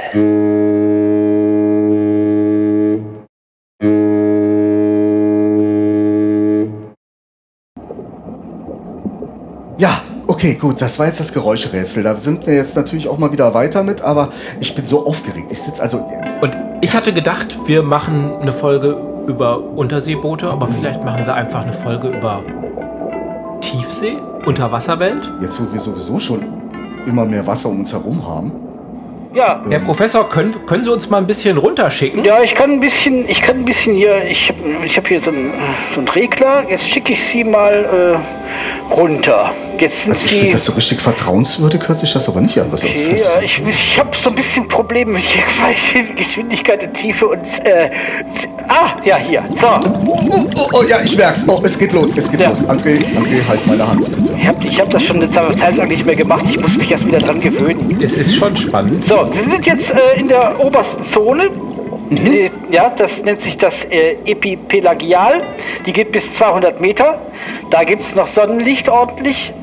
Ja, 9.77 10.01
okay, 10.27 10.55
gut, 10.55 10.81
das 10.81 10.99
war 10.99 11.05
jetzt 11.05 11.19
das 11.19 11.31
Geräuscherätsel. 11.31 12.03
Da 12.03 12.17
sind 12.17 12.45
wir 12.45 12.55
jetzt 12.55 12.75
natürlich 12.75 13.07
auch 13.07 13.17
mal 13.17 13.31
wieder 13.31 13.53
weiter 13.53 13.83
mit, 13.83 14.01
aber 14.01 14.33
ich 14.59 14.75
bin 14.75 14.85
so 14.85 15.07
aufgeregt. 15.07 15.47
Ich 15.49 15.61
sitze 15.61 15.81
also. 15.81 16.05
Und 16.41 16.53
ich 16.81 16.93
hatte 16.93 17.13
gedacht, 17.13 17.57
wir 17.67 17.83
machen 17.83 18.33
eine 18.41 18.51
Folge 18.51 18.97
über 19.27 19.59
Unterseeboote, 19.59 20.49
aber 20.49 20.67
vielleicht 20.67 21.03
machen 21.03 21.25
wir 21.25 21.33
einfach 21.33 21.61
eine 21.61 21.73
Folge 21.73 22.09
über 22.09 22.43
Tiefsee, 23.61 24.17
Unterwasserwelt. 24.45 25.31
Jetzt, 25.41 25.59
wo 25.61 25.71
wir 25.71 25.79
sowieso 25.79 26.19
schon 26.19 26.43
immer 27.07 27.25
mehr 27.25 27.45
Wasser 27.47 27.69
um 27.69 27.79
uns 27.79 27.93
herum 27.93 28.27
haben. 28.27 28.64
Ja, 29.35 29.61
Herr 29.69 29.79
Professor, 29.79 30.29
können, 30.29 30.65
können 30.65 30.85
Sie 30.85 30.89
uns 30.91 31.09
mal 31.09 31.17
ein 31.17 31.27
bisschen 31.27 31.57
runterschicken? 31.57 32.23
Ja, 32.23 32.41
ich 32.41 32.55
kann 32.55 32.71
ein 32.71 32.79
bisschen, 32.79 33.27
ich 33.27 33.41
kann 33.41 33.57
ein 33.57 33.65
bisschen 33.65 33.93
hier, 33.93 34.23
ich 34.23 34.47
habe 34.47 34.85
ich 34.85 34.95
hab 34.95 35.05
hier 35.09 35.21
so 35.21 35.29
einen, 35.29 35.51
so 35.93 35.99
einen 35.99 36.07
Regler, 36.07 36.63
jetzt 36.69 36.87
schicke 36.87 37.11
ich 37.11 37.21
sie 37.21 37.43
mal 37.43 38.17
äh, 38.89 38.93
runter. 38.93 39.51
Jetzt 39.77 40.03
sind 40.03 40.13
Also 40.13 40.25
ich 40.25 40.31
finde 40.31 40.53
das 40.53 40.63
so 40.63 40.71
richtig 40.71 41.01
vertrauenswürdig, 41.01 41.81
hört 41.85 41.99
sich 41.99 42.13
das 42.13 42.29
aber 42.29 42.39
nicht 42.39 42.57
an, 42.57 42.67
was 42.71 42.85
Okay, 42.85 42.93
uns 42.93 43.07
ja, 43.35 43.41
ich 43.41 43.61
ich 43.67 43.99
habe 43.99 44.11
so 44.17 44.29
ein 44.29 44.35
bisschen 44.35 44.69
Probleme 44.69 45.11
mit 45.11 45.23
der 45.93 46.03
Geschwindigkeit 46.15 46.81
und 46.83 46.93
Tiefe 46.93 47.27
und 47.27 47.45
äh, 47.65 47.89
ah, 48.69 48.95
ja, 49.03 49.17
hier. 49.17 49.43
So, 49.59 49.67
Oh, 49.67 50.49
oh, 50.55 50.69
oh, 50.71 50.83
ja, 50.87 50.99
ich 51.03 51.17
merk's. 51.17 51.45
Oh, 51.47 51.59
es 51.63 51.77
geht 51.77 51.91
los, 51.91 52.15
es 52.15 52.31
geht 52.31 52.39
Ja. 52.39 52.49
los. 52.49 52.65
André, 52.69 52.99
André, 53.17 53.45
halt 53.45 53.67
meine 53.67 53.85
Hand, 53.85 54.09
bitte. 54.15 54.33
ich 54.39 54.47
habe 54.47 54.65
ich 54.65 54.79
hab 54.79 54.89
das 54.89 55.03
schon 55.03 55.17
eine 55.21 55.29
Zeit 55.57 55.75
lang 55.75 55.89
nicht 55.89 56.05
mehr 56.05 56.15
gemacht. 56.15 56.45
Ich 56.49 56.57
muss 56.59 56.77
mich 56.77 56.89
erst 56.89 57.05
wieder 57.05 57.19
dran 57.19 57.41
gewöhnen. 57.41 57.97
Es 58.01 58.15
ist 58.15 58.35
schon 58.35 58.55
spannend. 58.55 59.05
So, 59.07 59.24
Sie 59.33 59.49
sind 59.49 59.65
jetzt 59.65 59.91
äh, 59.91 60.19
in 60.19 60.27
der 60.27 60.59
obersten 60.59 61.03
Zone. 61.05 61.49
Äh, 62.11 62.49
Ja, 62.71 62.89
das 62.89 63.23
nennt 63.23 63.41
sich 63.41 63.57
das 63.57 63.83
äh, 63.85 64.17
Epipelagial. 64.25 65.41
Die 65.85 65.93
geht 65.93 66.11
bis 66.11 66.31
200 66.33 66.79
Meter. 66.81 67.21
Da 67.71 67.83
gibt 67.83 68.03
es 68.03 68.15
noch 68.15 68.27
Sonnenlicht 68.27 68.89
ordentlich. 68.89 69.53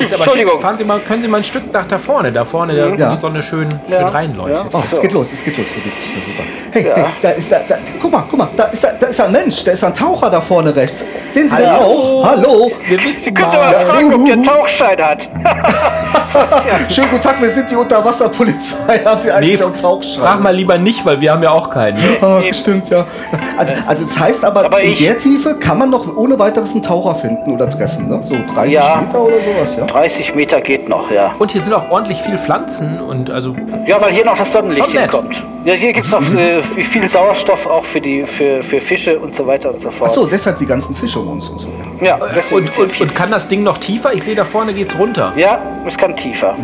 Ist 0.00 0.14
aber 0.14 0.28
schick. 0.30 0.48
Fahren 0.60 0.76
Sie 0.76 0.84
mal, 0.84 1.00
können 1.00 1.22
Sie 1.22 1.28
mal 1.28 1.36
ein 1.38 1.44
Stück 1.44 1.72
nach 1.72 1.86
da 1.86 1.98
vorne, 1.98 2.32
da 2.32 2.44
vorne, 2.44 2.74
da, 2.74 2.90
wo 2.90 2.94
Ja. 2.94 3.14
die 3.14 3.20
Sonne 3.20 3.42
schön, 3.42 3.70
schön 3.70 3.80
Ja. 3.88 4.08
reinleuchtet. 4.08 4.70
Oh, 4.72 4.82
es 4.90 5.00
geht 5.00 5.12
los, 5.12 5.32
es 5.32 5.44
geht 5.44 5.58
los, 5.58 5.70
bewegt 5.72 6.00
sich 6.00 6.14
da 6.14 6.20
super. 6.22 6.42
Hey, 6.72 6.86
Ja. 6.86 6.96
hey, 6.96 7.04
da 7.20 7.30
ist 7.30 7.52
da, 7.52 7.58
da, 7.68 7.76
guck 8.00 8.10
mal, 8.10 8.24
guck 8.28 8.38
mal, 8.38 8.48
da 8.56 8.64
ist 8.64 8.82
da, 8.82 8.88
da 8.98 9.06
ist 9.08 9.20
ein 9.20 9.32
Mensch, 9.32 9.62
da 9.62 9.72
ist 9.72 9.84
ein 9.84 9.92
Taucher 9.94 10.30
da 10.30 10.40
vorne 10.40 10.74
rechts. 10.74 11.04
Sehen 11.28 11.48
Sie 11.48 11.56
den 11.56 11.70
Hallo. 11.70 11.82
auch? 12.22 12.26
Hallo. 12.26 12.70
Sie 12.88 13.32
können 13.32 13.48
mal. 13.50 13.72
fragen, 13.72 14.14
ob 14.14 14.24
der. 14.26 14.42
Tauchschein 14.42 15.00
hat. 15.02 15.28
Schönen 16.88 17.10
guten 17.10 17.22
Tag, 17.22 17.40
wir 17.40 17.48
sind 17.50 17.70
die 17.70 17.76
Unterwasserpolizei. 17.76 18.98
Haben 19.04 19.20
Sie 19.20 19.28
Nee, 19.28 19.34
eigentlich 19.34 19.62
auch 19.62 19.66
einen 19.68 19.76
Tauchschein? 19.76 20.22
frag 20.22 20.40
mal 20.40 20.54
lieber 20.54 20.78
nicht, 20.78 21.04
weil 21.04 21.20
wir 21.20 21.32
haben 21.32 21.42
ja 21.42 21.50
auch 21.50 21.68
keinen. 21.70 21.98
Ach, 22.22 22.42
stimmt, 22.52 22.88
ja. 22.88 23.06
Also, 23.56 23.74
also 23.86 24.04
das 24.04 24.18
heißt 24.18 24.44
aber, 24.44 24.64
Aber 24.64 24.80
in 24.80 24.94
der 24.96 25.18
Tiefe 25.18 25.56
kann 25.56 25.78
man 25.78 25.90
noch 25.90 26.16
ohne 26.16 26.38
weiteres 26.38 26.72
einen 26.72 26.82
Taucher 26.82 27.14
finden 27.14 27.52
oder 27.52 27.68
treffen, 27.68 28.08
ne? 28.08 28.20
So 28.22 28.36
30 28.54 28.72
Ja. 28.74 28.96
Meter 29.00 29.22
oder 29.22 29.40
sowas, 29.40 29.76
ja? 29.76 29.86
30 29.90 30.34
Meter 30.34 30.60
geht 30.60 30.88
noch, 30.88 31.10
ja. 31.10 31.34
Und 31.38 31.50
hier 31.50 31.60
sind 31.60 31.72
auch 31.74 31.90
ordentlich 31.90 32.18
viel 32.22 32.38
Pflanzen 32.38 33.00
und 33.00 33.30
also 33.30 33.54
Ja, 33.86 34.00
weil 34.00 34.12
hier 34.12 34.24
noch 34.24 34.38
das 34.38 34.52
Sonnenlicht 34.52 34.86
hinkommt. 34.86 35.42
Ja, 35.64 35.74
hier 35.74 35.92
gibt 35.92 36.06
es 36.06 36.12
noch 36.12 36.22
äh, 36.34 36.62
viel 36.62 37.08
Sauerstoff 37.08 37.66
auch 37.66 37.84
für 37.84 38.00
die 38.00 38.24
für, 38.24 38.62
für 38.62 38.80
Fische 38.80 39.18
und 39.18 39.34
so 39.34 39.46
weiter 39.46 39.72
und 39.74 39.80
so 39.80 39.90
fort. 39.90 40.08
Ach 40.10 40.14
so, 40.14 40.26
deshalb 40.26 40.58
die 40.58 40.66
ganzen 40.66 40.94
Fische 40.94 41.18
um 41.18 41.28
uns 41.32 41.48
und 41.48 41.58
so, 41.58 41.68
ja. 42.00 42.18
Ja, 42.18 42.26
deswegen 42.34 42.68
und, 42.68 42.78
und, 42.78 43.00
und 43.00 43.14
kann 43.14 43.30
das 43.30 43.48
Ding 43.48 43.62
noch 43.62 43.78
tiefer? 43.78 44.12
Ich 44.14 44.22
sehe 44.22 44.34
da 44.34 44.44
vorne 44.44 44.72
geht's 44.74 44.96
runter. 44.98 45.32
ja, 45.36 45.58
es 45.86 45.96
kann 45.96 46.16
tiefer. 46.16 46.54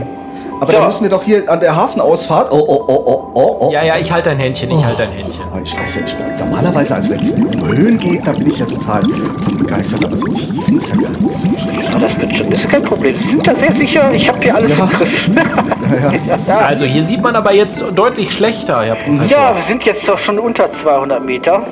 Aber 0.59 0.67
So. 0.69 0.73
dann 0.79 0.87
müssen 0.87 1.03
wir 1.05 1.11
doch 1.11 1.23
hier 1.23 1.43
an 1.51 1.61
der 1.61 1.77
Hafenausfahrt. 1.77 2.51
Oh, 2.51 2.57
oh, 2.67 2.85
oh, 2.89 3.03
oh, 3.07 3.31
oh, 3.35 3.57
oh. 3.61 3.71
Ja, 3.73 3.83
ja, 3.85 3.97
ich 3.99 4.11
halte 4.11 4.31
dein 4.31 4.39
Händchen, 4.39 4.71
ich 4.71 4.85
halte 4.85 5.03
dein 5.03 5.13
Händchen. 5.13 5.43
Aber 5.51 5.61
Ich 5.61 5.77
weiß 5.79 5.97
ja, 5.97 6.01
ich 6.07 6.15
bin 6.15 6.27
normalerweise, 6.39 6.95
also 6.95 7.11
wenn 7.11 7.21
es 7.21 7.33
um 7.33 7.67
Höhen 7.69 7.99
geht, 7.99 8.27
da 8.27 8.33
bin 8.33 8.47
ich 8.47 8.59
ja 8.59 8.65
total 8.67 9.03
begeistert, 9.59 10.05
aber 10.05 10.17
so 10.17 10.27
Tiefen 10.29 10.79
ist 10.79 10.89
ja 10.89 10.97
gar 10.97 11.11
nichts. 11.11 11.39
Ja, 11.93 11.99
das 11.99 12.19
wird 12.21 12.37
schon, 12.37 12.51
das 12.51 12.63
ist 12.63 12.69
kein 12.71 12.83
Problem. 12.83 13.17
Sie 13.19 13.29
sind 13.29 13.47
da 13.47 13.55
sehr 13.55 13.73
sicher, 13.75 14.11
ich 14.15 14.29
habe 14.29 14.39
hier 14.41 14.55
alles 14.55 14.71
Ja. 14.77 14.85
im 14.85 14.91
Griff. 14.91 15.31
Ja, 16.27 16.37
Ja. 16.49 16.59
Also 16.67 16.85
hier 16.85 17.05
sieht 17.05 17.23
man 17.23 17.37
aber 17.37 17.53
jetzt 17.53 17.85
deutlich 17.95 18.33
schlechter, 18.33 18.83
Herr 18.83 18.97
Professor. 18.97 19.27
Ja, 19.39 19.55
wir 19.55 19.63
sind 19.63 19.85
jetzt 19.85 20.09
doch 20.09 20.19
schon 20.19 20.39
unter 20.39 20.71
200 20.73 21.23
Meter. 21.25 21.63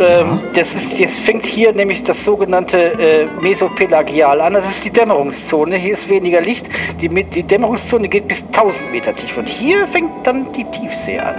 Ähm, 0.00 0.40
das 0.54 0.74
ist, 0.74 0.92
jetzt 0.92 1.18
fängt 1.20 1.44
hier 1.44 1.72
nämlich 1.72 2.04
das 2.04 2.24
sogenannte 2.24 2.78
äh, 2.78 3.26
Mesopelagial 3.40 4.40
an. 4.40 4.54
Das 4.54 4.68
ist 4.68 4.84
die 4.84 4.90
Dämmerungszone. 4.90 5.76
Hier 5.76 5.94
ist 5.94 6.08
weniger 6.08 6.40
Licht. 6.40 6.66
Die, 7.00 7.08
die 7.08 7.42
Dämmerungszone 7.42 8.08
geht 8.08 8.28
bis 8.28 8.42
1000 8.44 8.92
Meter 8.92 9.14
tief. 9.14 9.36
Und 9.36 9.48
hier 9.48 9.86
fängt 9.88 10.26
dann 10.26 10.52
die 10.52 10.64
Tiefsee 10.64 11.18
an. 11.18 11.34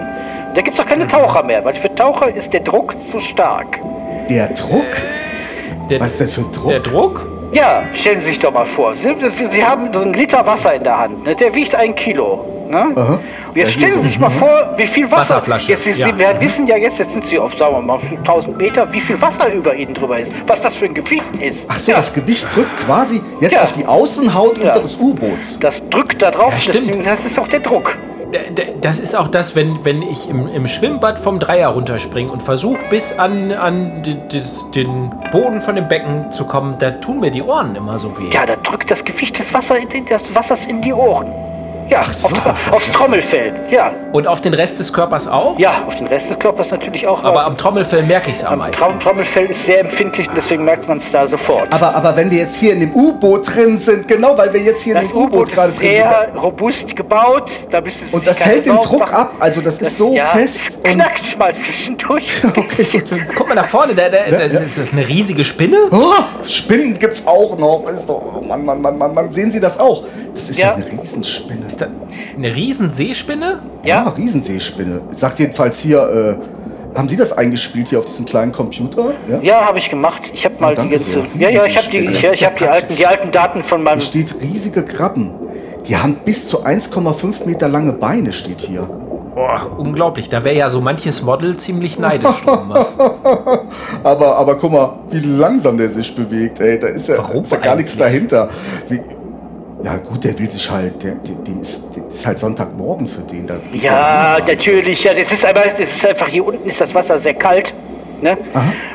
Da 0.56 0.62
gibt 0.62 0.78
es 0.78 0.84
doch 0.84 0.90
keine 0.90 1.08
Taucher 1.08 1.44
mehr, 1.44 1.64
weil 1.64 1.76
für 1.76 1.94
Taucher 1.94 2.34
ist 2.36 2.52
der 2.54 2.62
Druck 2.62 3.00
zu 3.00 3.20
stark. 3.20 3.80
der 4.30 4.50
Druck? 4.50 4.86
der, 5.90 6.00
Was 6.02 6.14
ist 6.14 6.22
denn 6.22 6.30
für 6.30 6.42
ein 6.42 6.52
Druck? 6.52 6.70
der 6.70 6.80
Druck? 6.80 7.28
Ja, 7.52 7.84
stellen 7.94 8.20
Sie 8.22 8.28
sich 8.28 8.40
doch 8.40 8.52
mal 8.54 8.66
vor. 8.66 8.94
Sie, 8.96 9.16
Sie 9.50 9.64
haben 9.66 9.90
so 9.94 10.02
einen 10.02 10.14
Liter 10.14 10.46
Wasser 10.46 10.74
in 10.76 10.84
der 10.84 11.00
Hand. 11.00 11.26
Ne? 11.26 11.36
Der 11.36 11.54
wiegt 11.56 11.74
ein 11.76 11.96
Kilo. 11.96 12.46
Ne? 12.70 12.94
Aha. 12.96 13.14
Und 13.48 13.56
jetzt 13.58 13.68
Ja, 13.70 13.78
stellen 13.78 13.92
so- 13.94 14.02
Sie 14.02 14.08
sich 14.10 14.20
mal 14.20 14.30
vor, 14.30 14.74
wie 14.78 14.86
viel 14.86 15.06
Wasser. 15.06 15.36
Wasserflasche, 15.36 15.72
Jetzt, 15.72 15.86
Sie, 15.86 15.92
ja. 15.92 16.08
Sie 16.08 16.18
wir 16.20 16.40
wissen 16.40 16.68
ja 16.68 16.78
jetzt, 16.78 17.00
jetzt 17.00 17.14
sind 17.14 17.26
Sie 17.26 17.40
auf, 17.40 17.58
sagen 17.58 17.74
wir 17.76 17.82
mal, 17.82 18.00
1000 18.24 18.58
Meter, 18.58 18.92
wie 18.94 19.02
viel 19.02 19.20
Wasser 19.20 19.52
über 19.52 19.74
Ihnen 19.74 19.96
drüber 19.96 20.20
ist. 20.20 20.32
Was 20.46 20.62
das 20.62 20.76
für 20.76 20.86
ein 20.86 20.94
Gewicht 20.94 21.24
ist. 21.40 21.66
Ach 21.68 21.80
so, 21.80 21.92
ja, 21.92 21.98
das 21.98 22.14
Gewicht 22.14 22.48
drückt 22.56 22.78
quasi 22.86 23.22
jetzt 23.42 23.54
Ja. 23.56 23.64
auf 23.64 23.72
die 23.72 23.86
Außenhaut 23.88 24.60
Ja. 24.60 24.66
unseres 24.66 24.98
U-Boots. 24.98 25.58
das 25.60 25.82
drückt 25.90 26.22
da 26.22 26.30
drauf. 26.30 26.54
Ja, 26.54 26.60
stimmt. 26.60 26.88
deswegen- 26.90 27.04
Das 27.06 27.26
ist 27.26 27.40
auch 27.40 27.48
der 27.48 27.62
Druck. 27.62 27.98
Das 28.82 29.00
ist 29.00 29.18
auch 29.18 29.28
das, 29.30 29.56
wenn, 29.56 29.84
wenn 29.84 30.04
ich 30.04 30.30
im, 30.30 30.48
im 30.48 30.68
Schwimmbad 30.68 31.18
vom 31.18 31.40
Dreier 31.40 31.70
runterspringe 31.70 32.32
und 32.32 32.44
versuche 32.44 32.78
bis 32.92 33.18
an, 33.18 33.52
an 33.52 34.04
die, 34.04 34.16
das, 34.32 34.70
den 34.70 35.10
Boden 35.32 35.60
von 35.62 35.74
dem 35.74 35.88
Becken 35.88 36.32
zu 36.32 36.46
kommen, 36.46 36.76
da 36.78 36.92
tun 36.92 37.22
mir 37.22 37.32
die 37.32 37.42
Ohren 37.42 37.76
immer 37.76 37.98
so 37.98 38.16
weh. 38.20 38.30
Ja, 38.32 38.46
da 38.46 38.56
drückt 38.58 38.92
das 38.92 39.04
Gewicht 39.04 39.40
des, 39.40 39.52
Wasser 39.52 39.80
in, 39.80 40.06
des 40.06 40.22
Wassers 40.36 40.66
in 40.66 40.80
die 40.84 40.94
Ohren. 40.94 41.26
Ja, 41.90 42.04
so, 42.04 42.28
auf, 42.28 42.44
das 42.66 42.74
aufs 42.74 42.92
Trommelfell. 42.92 43.54
Ja, 43.72 43.92
Und 44.12 44.28
auf 44.28 44.42
den 44.42 44.54
Rest 44.54 44.80
des 44.80 44.94
Körpers 44.94 45.28
auch? 45.28 45.58
ja, 45.58 45.84
auf 45.88 45.96
den 45.96 46.08
Rest 46.08 46.30
des 46.30 46.38
Körpers 46.38 46.70
natürlich 46.70 47.08
auch. 47.08 47.24
Aber 47.24 47.46
am 47.46 47.58
Trommelfell 47.58 48.04
merke 48.04 48.30
ich 48.30 48.38
es 48.38 48.44
am 48.44 48.54
am 48.54 48.60
meisten. 48.60 48.82
Trom 48.84 49.00
Trommelfell 49.00 49.48
ist 49.48 49.66
sehr 49.66 49.80
empfindlich 49.80 50.28
und 50.30 50.36
deswegen 50.38 50.64
merkt 50.66 50.88
man 50.88 50.98
es 50.98 51.12
da 51.12 51.26
sofort. 51.28 51.72
Aber, 51.74 51.96
aber 51.96 52.16
wenn 52.16 52.30
wir 52.30 52.38
jetzt 52.40 52.56
hier 52.58 52.74
in 52.74 52.80
dem 52.82 52.94
U-Boot 52.94 53.54
drin 53.56 53.78
sind, 53.80 54.08
genau, 54.08 54.38
weil 54.38 54.54
wir 54.54 54.62
jetzt 54.62 54.82
hier 54.84 54.96
in 54.96 55.02
das 55.02 55.12
dem 55.12 55.18
U-Boot 55.18 55.52
gerade 55.52 55.72
drin 55.74 55.96
sind. 55.96 55.96
sehr 55.96 56.30
robust 56.36 56.96
gebaut. 56.96 57.50
Da 57.72 57.82
müsste 57.82 58.06
es 58.06 58.14
Und 58.14 58.28
das 58.28 58.46
hält 58.46 58.66
den 58.66 58.76
Druck 58.78 59.00
machen. 59.00 59.16
ab, 59.16 59.32
also 59.40 59.62
das 59.62 59.80
ist 59.80 59.98
so 59.98 60.14
ja, 60.14 60.26
fest. 60.28 60.70
Es 60.70 60.76
Und, 60.78 60.84
knackt 60.92 61.38
mal 61.40 61.56
zwischendurch. 61.56 62.42
okay, 62.56 62.84
gut. 62.92 63.04
Guck 63.36 63.48
mal 63.50 63.56
da 63.56 63.64
vorne, 63.64 63.96
da, 63.96 64.10
da, 64.10 64.30
das 64.30 64.54
ja. 64.54 64.60
ist 64.60 64.78
das 64.78 64.92
eine 64.92 65.08
riesige 65.08 65.44
Spinne? 65.44 65.78
Oh, 65.92 66.14
Spinnen 66.48 66.94
gibt's 67.00 67.24
auch 67.26 67.58
noch. 67.58 67.84
Ist 67.90 68.08
doch, 68.10 68.22
oh 68.38 68.42
Mann, 68.42 68.64
Mann, 68.66 68.82
Mann, 68.82 68.98
Mann, 68.98 69.14
Mann, 69.14 69.32
sehen 69.32 69.52
Sie 69.52 69.60
das 69.60 69.80
auch? 69.80 70.04
Das 70.36 70.50
ist 70.50 70.60
ja, 70.60 70.68
Ja. 70.70 70.76
eine 70.76 70.86
Riesenspinne. 71.02 71.66
Ist 71.80 71.82
da 71.82 71.88
eine 72.36 72.56
riesen 72.56 72.92
Seespinne? 72.92 73.60
Ja, 73.84 74.04
Ja, 74.04 74.10
Riesenseespinne. 74.10 75.02
Sagt 75.12 75.40
jedenfalls 75.40 75.80
hier, 75.80 76.00
äh, 76.00 76.98
haben 76.98 77.08
Sie 77.08 77.16
das 77.16 77.38
eingespielt 77.38 77.90
hier 77.90 78.00
auf 78.00 78.06
diesem 78.06 78.26
kleinen 78.26 78.52
Computer? 78.52 79.14
Ja? 79.28 79.40
ja, 79.42 79.66
habe 79.66 79.78
ich 79.78 79.90
gemacht. 79.90 80.22
Ich 80.34 80.44
habe 80.44 80.56
mal 80.60 80.70
die 80.70 80.76
danke 80.76 80.96
ganze. 80.96 81.12
sehr. 81.12 81.26
Ja, 81.38 81.50
ja, 81.50 81.66
ich 81.66 81.78
habe 81.78 81.88
die, 81.90 81.98
ich, 82.00 82.24
ich 82.24 82.40
ja 82.40 82.48
hab 82.48 82.58
die, 82.58 82.66
alten, 82.68 82.96
die 82.96 83.06
alten 83.06 83.32
Daten 83.32 83.64
von 83.64 83.84
meinem. 83.84 84.00
Hier 84.00 84.08
steht 84.08 84.36
riesige 84.42 84.84
Krabben. 84.84 85.32
Die 85.88 85.96
haben 85.96 86.18
bis 86.26 86.46
zu 86.46 86.66
1,5 86.66 87.46
Meter 87.46 87.70
lange 87.70 87.94
Beine, 87.94 88.34
steht 88.34 88.62
hier. 88.62 88.82
Boah, 89.36 89.72
unglaublich. 89.78 90.28
Da 90.28 90.44
wäre 90.44 90.56
ja 90.56 90.70
so 90.70 90.82
manches 90.82 91.22
Model 91.22 91.56
ziemlich 91.58 91.98
neidisch. 91.98 92.44
Aber, 94.04 94.38
aber 94.38 94.56
guck 94.56 94.72
mal, 94.72 95.00
wie 95.10 95.20
langsam 95.20 95.78
der 95.78 95.90
sich 95.90 96.16
bewegt, 96.16 96.60
ey. 96.62 96.80
Da 96.80 96.88
ist 96.88 97.10
ja, 97.10 97.16
ist 97.16 97.52
ja 97.52 97.58
gar 97.58 97.76
nichts 97.76 97.98
dahinter. 97.98 98.50
Wie, 98.88 99.02
ja 99.84 99.98
gut, 99.98 100.24
der 100.24 100.38
will 100.38 100.50
sich 100.50 100.70
halt, 100.70 101.02
der, 101.04 101.16
der, 101.16 101.36
dem 101.36 101.62
ist, 101.62 101.96
der 101.96 102.08
ist 102.08 102.26
halt 102.26 102.40
Sonntagmorgen 102.40 103.08
für 103.08 103.22
den. 103.22 103.48
Da 103.48 103.56
Ja, 103.74 104.38
natürlich. 104.46 105.04
Ja, 105.04 105.14
das 105.14 105.32
ist 105.32 105.46
aber, 105.46 105.62
das 105.78 105.90
ist 105.96 106.06
einfach 106.06 106.28
hier 106.28 106.46
unten 106.46 106.68
ist 106.68 106.82
das 106.82 106.94
Wasser 106.94 107.18
sehr 107.20 107.34
kalt. 107.34 107.74
Ne? 108.22 108.38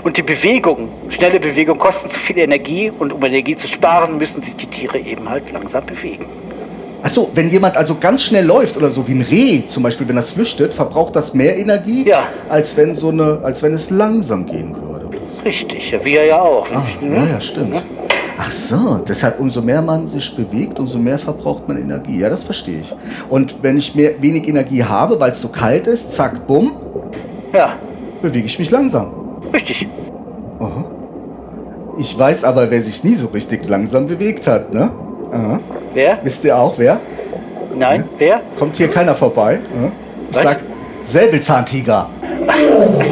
Und 0.02 0.18
die 0.18 0.22
Bewegung, 0.22 0.90
schnelle 1.08 1.40
Bewegung, 1.40 1.78
kosten 1.78 2.10
zu 2.10 2.20
viel 2.20 2.36
Energie 2.38 2.90
und 2.98 3.10
um 3.10 3.24
Energie 3.24 3.56
zu 3.56 3.66
sparen, 3.66 4.18
müssen 4.18 4.42
sich 4.42 4.54
die 4.56 4.66
Tiere 4.66 4.98
eben 4.98 5.26
halt 5.30 5.50
langsam 5.50 5.86
bewegen. 5.86 6.26
Achso, 7.02 7.30
wenn 7.34 7.48
jemand 7.48 7.76
also 7.78 7.96
ganz 7.98 8.22
schnell 8.24 8.44
läuft 8.44 8.76
oder 8.76 8.90
so 8.90 9.06
wie 9.08 9.12
ein 9.12 9.22
Reh 9.22 9.64
zum 9.66 9.82
Beispiel, 9.82 10.06
wenn 10.08 10.16
das 10.16 10.32
flüchtet, 10.32 10.74
verbraucht 10.74 11.16
das 11.16 11.32
mehr 11.32 11.56
Energie, 11.56 12.06
Ja. 12.06 12.26
als 12.50 12.76
wenn 12.76 12.94
so 12.94 13.08
eine, 13.10 13.40
als 13.42 13.62
wenn 13.62 13.72
es 13.72 13.88
langsam 13.90 14.44
gehen 14.44 14.74
würde. 14.76 15.06
oder 15.06 15.18
so. 15.34 15.42
Richtig, 15.42 15.90
ja, 15.90 16.04
wir 16.04 16.24
ja 16.26 16.40
auch. 16.40 16.66
Ah, 16.72 16.82
ne? 17.00 17.16
ja, 17.16 17.24
ja, 17.34 17.40
stimmt. 17.40 17.82
Ach 18.46 18.50
so, 18.50 18.98
deshalb 19.08 19.40
umso 19.40 19.62
mehr 19.62 19.80
man 19.80 20.06
sich 20.06 20.34
bewegt, 20.36 20.78
umso 20.78 20.98
mehr 20.98 21.18
verbraucht 21.18 21.66
man 21.66 21.78
Energie. 21.78 22.18
Ja, 22.20 22.28
das 22.28 22.44
verstehe 22.44 22.80
ich. 22.80 22.94
Und 23.30 23.62
wenn 23.62 23.78
ich 23.78 23.94
mehr, 23.94 24.20
wenig 24.20 24.46
Energie 24.48 24.84
habe, 24.84 25.18
weil 25.18 25.30
es 25.30 25.40
so 25.40 25.48
kalt 25.48 25.86
ist, 25.86 26.12
zack, 26.12 26.46
bumm, 26.46 26.72
Ja, 27.52 27.76
bewege 28.20 28.46
ich 28.46 28.58
mich 28.58 28.70
langsam. 28.70 29.12
richtig. 29.52 29.88
Aha. 30.60 30.84
Ich 31.98 32.18
weiß 32.18 32.44
aber, 32.44 32.70
wer 32.70 32.82
sich 32.82 33.02
nie 33.04 33.14
so 33.14 33.28
richtig 33.28 33.68
langsam 33.68 34.06
bewegt 34.08 34.46
hat, 34.46 34.74
ne? 34.74 34.90
Aha. 35.32 35.60
Wer? 35.94 36.18
Wisst 36.24 36.44
ihr 36.44 36.58
auch, 36.58 36.74
wer? 36.76 37.00
Nein, 37.76 38.08
wer? 38.18 38.42
Kommt 38.58 38.76
hier 38.76 38.88
keiner 38.88 39.14
vorbei? 39.14 39.60
Aha. 39.76 39.92
Ich 40.30 40.36
Was? 40.36 40.42
sag 40.42 40.58
Säbelzahntiger. 41.02 42.08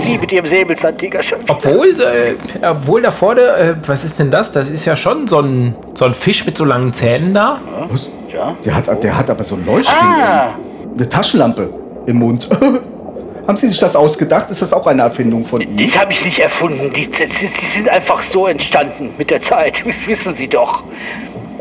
Sie 0.04 0.18
mit 0.18 0.32
ihrem 0.32 0.46
Säbelzahntiger 0.46 1.22
schon. 1.22 1.38
Obwohl, 1.48 1.88
äh, 2.00 2.34
obwohl 2.68 3.02
da 3.02 3.10
vorne, 3.10 3.40
äh, 3.42 3.74
was 3.86 4.04
ist 4.04 4.18
denn 4.18 4.30
das? 4.30 4.52
Das 4.52 4.70
ist 4.70 4.84
ja 4.84 4.96
schon 4.96 5.26
so 5.28 5.40
ein, 5.40 5.74
so 5.94 6.04
ein 6.04 6.14
Fisch 6.14 6.44
mit 6.46 6.56
so 6.56 6.64
langen 6.64 6.92
Zähnen 6.92 7.34
da. 7.34 7.60
Was? 7.88 8.10
Ja. 8.32 8.56
Der 8.64 8.74
hat, 8.76 9.02
der 9.02 9.16
hat 9.18 9.30
aber 9.30 9.44
so 9.44 9.56
ein 9.56 9.64
Leuchtding. 9.66 9.96
Ah. 9.98 10.54
im- 10.84 10.92
Eine 10.98 11.08
Taschenlampe 11.08 11.70
im 12.06 12.16
Mund. 12.18 12.48
Haben 13.46 13.56
Sie 13.56 13.66
sich 13.66 13.78
das 13.80 13.96
ausgedacht? 13.96 14.50
Ist 14.50 14.62
das 14.62 14.72
auch 14.72 14.86
eine 14.86 15.02
Erfindung 15.02 15.44
von 15.44 15.60
Ihnen? 15.60 15.76
Das 15.84 15.98
habe 15.98 16.12
ich 16.12 16.24
nicht 16.24 16.38
erfunden. 16.38 16.92
Die, 16.94 17.08
die, 17.10 17.26
die 17.26 17.66
sind 17.66 17.88
einfach 17.88 18.22
so 18.22 18.46
entstanden 18.46 19.10
mit 19.18 19.30
der 19.30 19.42
Zeit. 19.42 19.82
Das 19.84 20.06
wissen 20.06 20.34
Sie 20.36 20.46
doch. 20.46 20.84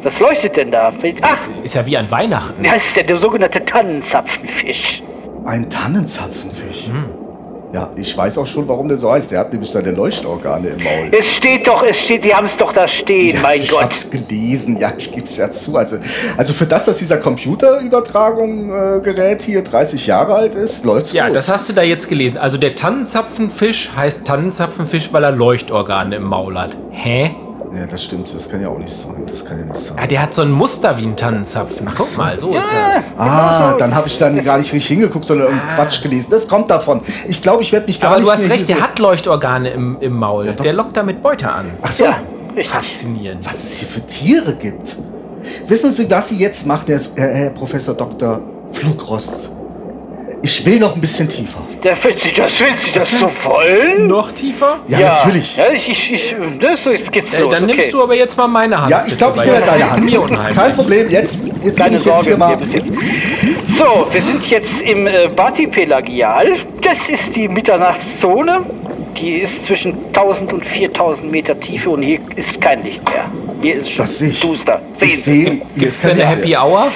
Was 0.03 0.19
leuchtet 0.19 0.57
denn 0.57 0.71
da? 0.71 0.91
Ach, 1.21 1.37
Ist 1.63 1.75
ja 1.75 1.85
wie 1.85 1.97
an 1.97 2.09
Weihnachten. 2.11 2.63
das 2.63 2.77
ist 2.85 2.95
der, 2.95 3.03
der 3.03 3.17
sogenannte 3.17 3.63
Tannenzapfenfisch. 3.65 5.01
Ein 5.45 5.69
Tannenzapfenfisch. 5.69 6.89
Ja, 7.73 7.89
ich 7.95 8.15
weiß 8.17 8.37
auch 8.37 8.45
schon, 8.45 8.67
warum 8.67 8.87
der 8.89 8.97
so 8.97 9.09
heißt. 9.11 9.31
Der 9.31 9.39
hat 9.39 9.51
nämlich 9.53 9.71
seine 9.71 9.91
Leuchtorgane 9.91 10.67
im 10.69 10.83
Maul. 10.83 11.09
Es 11.17 11.25
steht 11.25 11.65
doch, 11.67 11.81
es 11.83 11.97
steht, 11.97 12.23
die 12.25 12.35
haben 12.35 12.45
es 12.45 12.57
doch 12.57 12.73
da 12.73 12.85
stehen, 12.87 13.35
Ja, 13.35 13.41
mein 13.41 13.59
ich 13.61 13.69
Gott. 13.71 13.83
hab's 13.83 14.09
gelesen, 14.09 14.77
ja, 14.77 14.91
ich 14.97 15.09
gebe 15.11 15.25
es 15.25 15.37
ja 15.37 15.49
zu. 15.49 15.77
Also, 15.77 15.95
also 16.35 16.53
für 16.53 16.65
das, 16.65 16.83
dass 16.85 16.97
dieser 16.97 17.17
Computerübertragung-Gerät 17.17 19.41
hier 19.41 19.63
30 19.63 20.05
Jahre 20.07 20.33
alt 20.35 20.53
ist, 20.55 20.83
läuft's 20.85 21.13
Ja, 21.13 21.27
gut. 21.27 21.35
das 21.37 21.47
hast 21.49 21.69
du 21.69 21.73
da 21.73 21.81
jetzt 21.81 22.09
gelesen. 22.09 22.37
Also 22.37 22.57
der 22.57 22.75
Tannenzapfenfisch 22.75 23.91
heißt 23.95 24.25
Tannenzapfenfisch, 24.25 25.13
weil 25.13 25.23
er 25.23 25.31
Leuchtorgane 25.31 26.17
im 26.17 26.23
Maul 26.23 26.59
hat. 26.59 26.75
Hä? 26.91 27.31
Ja, 27.73 27.85
das 27.87 28.03
stimmt, 28.03 28.33
das 28.33 28.49
kann 28.49 28.61
ja 28.61 28.67
auch 28.67 28.77
nicht 28.77 28.91
sein. 28.93 29.23
Das 29.27 29.45
kann 29.45 29.57
ja 29.59 29.65
nicht 29.65 29.77
sein. 29.77 29.97
Ja, 29.97 30.07
der 30.07 30.21
hat 30.21 30.33
so 30.33 30.41
ein 30.41 30.51
Muster 30.51 30.97
wie 30.97 31.05
ein 31.05 31.15
Tannenzapfen. 31.15 31.85
Guck 31.85 31.97
so. 32.05 32.21
mal, 32.21 32.39
so 32.39 32.51
ist 32.53 32.67
das. 32.71 33.05
Ah, 33.17 33.75
dann 33.77 33.95
habe 33.95 34.07
ich 34.07 34.17
dann 34.17 34.43
gar 34.43 34.57
nicht 34.57 34.73
richtig 34.73 34.87
hingeguckt, 34.87 35.25
sondern 35.25 35.47
irgendeinen 35.47 35.75
Quatsch 35.75 36.01
gelesen. 36.01 36.31
Das 36.31 36.47
kommt 36.47 36.69
davon. 36.69 37.01
Ich 37.27 37.41
glaube, 37.41 37.63
ich 37.63 37.71
werde 37.71 37.87
mich 37.87 37.99
gar 37.99 38.11
Aber 38.11 38.19
nicht 38.19 38.27
du 38.29 38.33
hast 38.33 38.49
recht, 38.49 38.69
der 38.69 38.77
so 38.77 38.81
hat 38.83 38.99
Leuchtorgane 38.99 39.69
im, 39.71 39.97
im 40.01 40.13
Maul. 40.13 40.47
Ja, 40.47 40.53
der 40.53 40.73
lockt 40.73 40.97
damit 40.97 41.21
Beute 41.23 41.49
an. 41.49 41.71
Ach 41.81 41.91
so, 41.91 42.05
Ja. 42.05 42.17
Faszinierend. 42.65 43.45
was 43.45 43.63
es 43.63 43.77
hier 43.77 43.87
für 43.87 44.01
Tiere 44.05 44.55
gibt. 44.55 44.97
Wissen 45.67 45.91
Sie, 45.91 46.09
was 46.11 46.29
Sie 46.29 46.37
jetzt 46.37 46.65
macht, 46.67 46.89
Herr, 46.89 46.99
Herr, 47.15 47.33
Herr 47.33 47.49
Professor 47.51 47.95
Dr. 47.95 48.41
Flugrost? 48.73 49.49
Ich 50.41 50.65
will 50.65 50.79
noch 50.79 50.95
ein 50.95 51.01
bisschen 51.01 51.29
tiefer. 51.29 51.61
Da 51.81 51.95
finden 51.95 52.19
Sie 52.19 52.31
das, 52.31 52.53
finden 52.53 52.77
Sie 52.77 52.91
das 52.91 53.09
so 53.09 53.29
wollen? 53.43 54.05
Noch 54.07 54.31
tiefer? 54.33 54.79
Ja, 54.87 54.99
natürlich. 54.99 55.57
Ja, 55.57 55.71
ich, 55.71 55.89
ich, 55.89 56.13
ich, 56.13 56.35
das, 56.59 56.83
so, 56.83 56.91
jetzt 56.91 57.11
geht's 57.11 57.33
Äh, 57.33 57.39
los. 57.41 57.53
dann 57.53 57.63
okay. 57.63 57.73
nimmst 57.75 57.93
du 57.93 58.03
aber 58.03 58.13
jetzt 58.15 58.37
mal 58.37 58.47
meine 58.47 58.79
Hand. 58.79 58.91
Ja, 58.91 59.03
ich 59.07 59.17
glaube, 59.17 59.37
ich 59.39 59.45
nehme 59.45 59.57
deine 59.65 59.85
das 59.85 59.99
mir 59.99 60.21
Hand. 60.21 60.29
unheimlich. 60.31 60.57
Kein 60.57 60.75
Problem, 60.75 61.09
jetzt, 61.09 61.39
jetzt 61.43 61.63
bin 61.63 61.75
Keine 61.75 61.97
ich 61.97 62.05
jetzt 62.05 62.13
Sorge, 62.13 62.29
hier 62.29 62.37
mal. 62.37 62.59
wir 62.59 62.67
müssen- 62.67 62.97
So, 63.79 64.07
wir 64.11 64.21
sind 64.21 64.45
jetzt 64.47 64.81
im 64.81 65.07
äh, 65.07 65.27
Batipelagial. 65.35 66.51
Das 66.81 67.09
ist 67.09 67.35
die 67.35 67.47
Mitternachtszone. 67.47 68.59
Die 69.17 69.37
ist 69.39 69.65
zwischen 69.65 69.95
1000 70.07 70.53
und 70.53 70.65
4000 70.65 71.31
Meter 71.31 71.59
Tiefe 71.59 71.89
und 71.91 72.01
hier 72.01 72.19
ist 72.35 72.59
kein 72.59 72.83
Licht 72.83 73.03
mehr. 73.09 73.25
Hier 73.61 73.75
ist 73.75 73.89
schon 73.89 73.97
Das 73.97 74.17
sehe 74.17 74.29
ich. 74.29 74.39
duster. 74.39 74.81
Sehen 74.93 75.07
Ich 75.07 75.23
sehe, 75.23 75.61
kein 75.75 76.03
denn 76.03 76.11
eine 76.11 76.25
Happy. 76.27 76.55
Hour? 76.55 76.91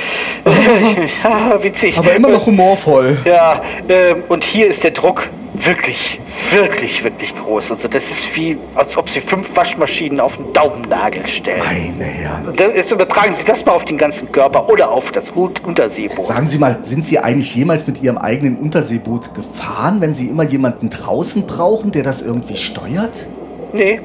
Ja, 1.23 1.61
witzig. 1.61 1.97
Aber 1.97 2.13
immer 2.13 2.29
noch 2.29 2.45
humorvoll. 2.45 3.17
Ja, 3.25 3.61
ähm, 3.89 4.23
und 4.29 4.43
hier 4.43 4.67
ist 4.67 4.83
der 4.83 4.91
Druck 4.91 5.27
wirklich, 5.63 6.19
wirklich, 6.51 7.03
wirklich 7.03 7.35
groß. 7.35 7.71
Also 7.71 7.87
das 7.87 8.03
ist 8.09 8.35
wie, 8.35 8.57
als 8.75 8.97
ob 8.97 9.09
Sie 9.09 9.21
fünf 9.21 9.55
Waschmaschinen 9.55 10.19
auf 10.19 10.37
einen 10.37 10.51
Daumennagel 10.53 11.27
stellen. 11.27 11.59
Meine 11.63 12.03
Herren. 12.03 12.53
Jetzt 12.75 12.91
übertragen 12.91 13.35
Sie 13.37 13.43
das 13.45 13.65
mal 13.65 13.73
auf 13.73 13.85
den 13.85 13.97
ganzen 13.97 14.31
Körper 14.31 14.69
oder 14.69 14.89
auf 14.89 15.11
das 15.11 15.31
Un- 15.35 15.53
Unterseeboot. 15.65 16.25
Sagen 16.25 16.47
Sie 16.47 16.57
mal, 16.57 16.79
sind 16.83 17.05
Sie 17.05 17.19
eigentlich 17.19 17.55
jemals 17.55 17.85
mit 17.87 18.01
Ihrem 18.01 18.17
eigenen 18.17 18.57
Unterseeboot 18.57 19.33
gefahren, 19.33 20.01
wenn 20.01 20.13
Sie 20.13 20.27
immer 20.27 20.43
jemanden 20.43 20.89
draußen 20.89 21.45
brauchen, 21.47 21.91
der 21.91 22.03
das 22.03 22.21
irgendwie 22.21 22.57
steuert? 22.57 23.25
Nee. 23.73 23.99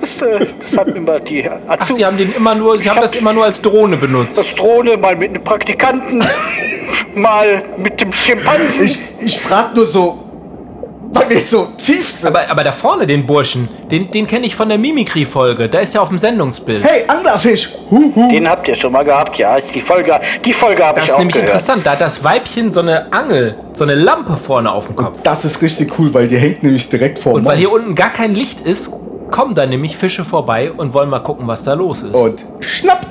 Das, 0.00 0.22
äh, 0.22 0.46
das 0.70 0.78
haben 0.78 0.94
immer 0.96 1.20
die 1.20 1.48
Ach, 1.68 1.80
Azu 1.80 1.94
Sie 1.94 2.04
haben 2.04 2.16
den 2.16 2.32
immer 2.32 2.54
nur, 2.54 2.78
Sie 2.78 2.88
haben 2.88 2.96
hab- 2.96 3.02
das 3.04 3.14
immer 3.14 3.32
nur 3.32 3.44
als 3.44 3.60
Drohne 3.62 3.96
benutzt. 3.96 4.38
das 4.38 4.46
Drohne, 4.56 4.96
mal 4.96 5.16
mit 5.16 5.30
einem 5.30 5.44
Praktikanten, 5.44 6.22
mal 7.14 7.64
mit 7.76 8.00
dem 8.00 8.12
Schimpansen. 8.12 8.82
Ich, 8.84 8.98
ich 9.24 9.40
frage 9.40 9.74
nur 9.76 9.86
so, 9.86 10.18
weil 11.12 11.28
wir 11.28 11.36
jetzt 11.36 11.50
so 11.50 11.66
tief 11.76 12.08
sind. 12.10 12.28
Aber, 12.28 12.50
aber 12.50 12.64
da 12.64 12.72
vorne, 12.72 13.06
den 13.06 13.26
Burschen, 13.26 13.68
den, 13.90 14.10
den 14.10 14.26
kenne 14.26 14.46
ich 14.46 14.56
von 14.56 14.68
der 14.68 14.78
Mimikry-Folge. 14.78 15.68
Da 15.68 15.80
ist 15.80 15.94
er 15.94 16.02
auf 16.02 16.08
dem 16.08 16.18
Sendungsbild. 16.18 16.84
hey, 16.84 17.02
Anglerfisch! 17.08 17.70
Huhu. 17.90 18.30
Den 18.30 18.48
habt 18.48 18.66
ihr 18.68 18.76
schon 18.76 18.92
mal 18.92 19.04
gehabt, 19.04 19.36
ja. 19.36 19.58
Die 19.60 19.80
Folge, 19.80 20.18
die 20.44 20.52
Folge 20.52 20.84
habe 20.84 20.96
Das 21.00 21.04
ich 21.04 21.08
ist 21.10 21.14
auch 21.14 21.18
nämlich 21.18 21.34
gehört. 21.34 21.50
interessant. 21.50 21.86
Da 21.86 21.92
hat 21.92 22.00
das 22.00 22.24
Weibchen 22.24 22.72
so 22.72 22.80
eine 22.80 23.12
Angel, 23.12 23.56
so 23.74 23.84
eine 23.84 23.94
Lampe 23.94 24.36
vorne 24.36 24.72
auf 24.72 24.86
dem 24.86 24.96
Kopf. 24.96 25.20
Das 25.22 25.44
ist 25.44 25.60
richtig 25.62 25.98
cool, 25.98 26.12
weil 26.14 26.28
die 26.28 26.38
hängt 26.38 26.62
nämlich 26.62 26.88
direkt 26.88 27.18
vor 27.18 27.34
Und 27.34 27.44
weil 27.44 27.58
hier 27.58 27.70
unten 27.70 27.94
gar 27.94 28.10
kein 28.10 28.34
Licht 28.34 28.60
ist, 28.60 28.90
kommen 29.30 29.54
da 29.54 29.66
nämlich 29.66 29.96
Fische 29.96 30.24
vorbei 30.24 30.72
und 30.72 30.94
wollen 30.94 31.08
mal 31.10 31.20
gucken, 31.20 31.46
was 31.46 31.64
da 31.64 31.74
los 31.74 32.02
ist. 32.02 32.14
Und 32.14 32.44
schnapp! 32.60 33.06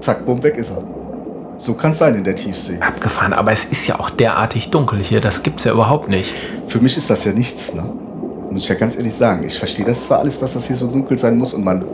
Zack, 0.00 0.24
bumm, 0.26 0.42
weg 0.42 0.56
ist 0.56 0.70
er. 0.70 0.82
So 1.58 1.74
kann 1.74 1.92
es 1.92 1.98
sein 1.98 2.14
in 2.14 2.24
der 2.24 2.36
Tiefsee. 2.36 2.78
Abgefahren, 2.80 3.32
aber 3.32 3.50
es 3.52 3.64
ist 3.64 3.86
ja 3.86 3.98
auch 3.98 4.10
derartig 4.10 4.70
dunkel 4.70 5.02
hier. 5.02 5.20
Das 5.20 5.42
gibt's 5.42 5.64
ja 5.64 5.72
überhaupt 5.72 6.08
nicht. 6.08 6.32
Für 6.66 6.80
mich 6.80 6.96
ist 6.96 7.08
das 7.08 7.24
ja 7.24 7.32
nichts, 7.32 7.72
ne? 7.74 7.84
Muss 8.50 8.62
ich 8.62 8.68
ja 8.68 8.74
ganz 8.74 8.96
ehrlich 8.96 9.14
sagen. 9.14 9.42
Ich 9.44 9.58
verstehe 9.58 9.84
das 9.84 10.06
zwar 10.06 10.18
alles, 10.20 10.38
dass 10.38 10.52
das 10.54 10.66
hier 10.66 10.76
so 10.76 10.86
dunkel 10.86 11.18
sein 11.18 11.36
muss 11.36 11.54
und 11.54 11.64
man. 11.64 11.84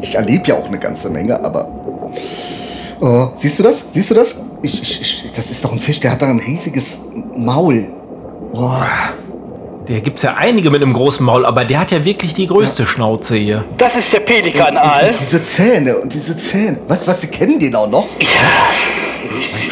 Ich 0.00 0.16
erlebe 0.16 0.46
ja 0.48 0.56
auch 0.56 0.66
eine 0.66 0.78
ganze 0.78 1.10
Menge, 1.10 1.42
aber. 1.44 1.68
Oh, 3.00 3.28
siehst 3.34 3.58
du 3.58 3.62
das? 3.62 3.84
Siehst 3.92 4.10
du 4.10 4.14
das? 4.14 4.36
Ich, 4.62 4.80
ich, 4.82 5.00
ich, 5.00 5.32
das 5.32 5.50
ist 5.50 5.64
doch 5.64 5.72
ein 5.72 5.78
Fisch, 5.78 6.00
der 6.00 6.10
hat 6.12 6.22
da 6.22 6.26
ein 6.26 6.38
riesiges 6.40 6.98
Maul. 7.36 7.86
Oh. 8.52 8.70
Der 9.88 10.00
gibt's 10.00 10.22
ja 10.22 10.34
einige 10.34 10.70
mit 10.70 10.82
einem 10.82 10.92
großen 10.94 11.24
Maul, 11.24 11.44
aber 11.44 11.64
der 11.64 11.80
hat 11.80 11.90
ja 11.90 12.04
wirklich 12.04 12.32
die 12.32 12.46
größte 12.46 12.86
Schnauze 12.86 13.36
hier. 13.36 13.64
Das 13.76 13.94
ist 13.96 14.12
der 14.12 14.20
Und 14.20 14.26
Pelikanaal. 14.26 15.10
diese 15.10 15.42
Zähne 15.42 15.96
und 15.98 16.12
diese 16.14 16.36
Zähne. 16.36 16.78
Was, 16.88 17.06
was, 17.06 17.20
Sie 17.20 17.26
kennen 17.28 17.58
den 17.58 17.74
auch 17.74 17.88
noch? 17.90 18.06
Ja, 18.18 18.28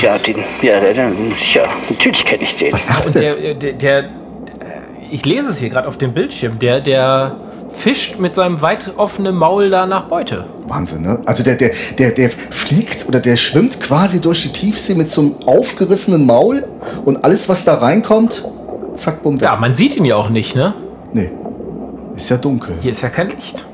ja, 0.00 0.16
den, 0.18 0.36
ja, 0.62 0.80
der- 0.80 0.94
der- 0.94 1.12
ja, 1.54 1.62
natürlich 1.90 2.24
kenne 2.24 2.42
ich 2.44 2.56
den. 2.56 2.72
Was 2.72 2.88
macht 2.88 3.06
Und 3.06 3.14
der? 3.14 3.34
der, 3.34 3.54
der, 3.54 3.72
der, 3.72 4.04
ich 5.10 5.24
lese 5.26 5.50
es 5.50 5.58
hier 5.58 5.68
gerade 5.70 5.88
auf 5.88 5.98
dem 5.98 6.12
Bildschirm, 6.14 6.58
der, 6.58 6.80
der 6.80 7.36
fischt 7.74 8.18
mit 8.18 8.34
seinem 8.34 8.60
weit 8.62 8.92
offenen 8.96 9.34
Maul 9.34 9.70
da 9.70 9.86
nach 9.86 10.04
Beute. 10.04 10.46
Wahnsinn, 10.68 11.02
ne? 11.02 11.20
Also 11.26 11.42
der, 11.42 11.56
der, 11.56 11.70
der, 11.98 12.12
der 12.12 12.30
fliegt 12.50 13.06
oder 13.08 13.20
der 13.20 13.36
schwimmt 13.36 13.80
quasi 13.80 14.20
durch 14.20 14.42
die 14.42 14.52
Tiefsee 14.52 14.94
mit 14.94 15.08
so 15.10 15.20
einem 15.22 15.34
aufgerissenen 15.46 16.26
Maul 16.26 16.64
und 17.04 17.24
alles, 17.24 17.48
was 17.48 17.64
da 17.64 17.74
reinkommt, 17.74 18.44
zack, 18.94 19.22
bumm, 19.22 19.36
weg. 19.40 19.48
Ja, 19.48 19.56
man 19.56 19.74
sieht 19.74 19.96
ihn 19.96 20.04
ja 20.04 20.16
auch 20.16 20.28
nicht, 20.28 20.54
ne? 20.54 20.74
Nee. 21.12 21.30
Ist 22.14 22.28
ja 22.30 22.36
dunkel. 22.36 22.74
Hier 22.82 22.90
ist 22.92 23.02
ja 23.02 23.08
kein 23.08 23.30
Licht. 23.30 23.66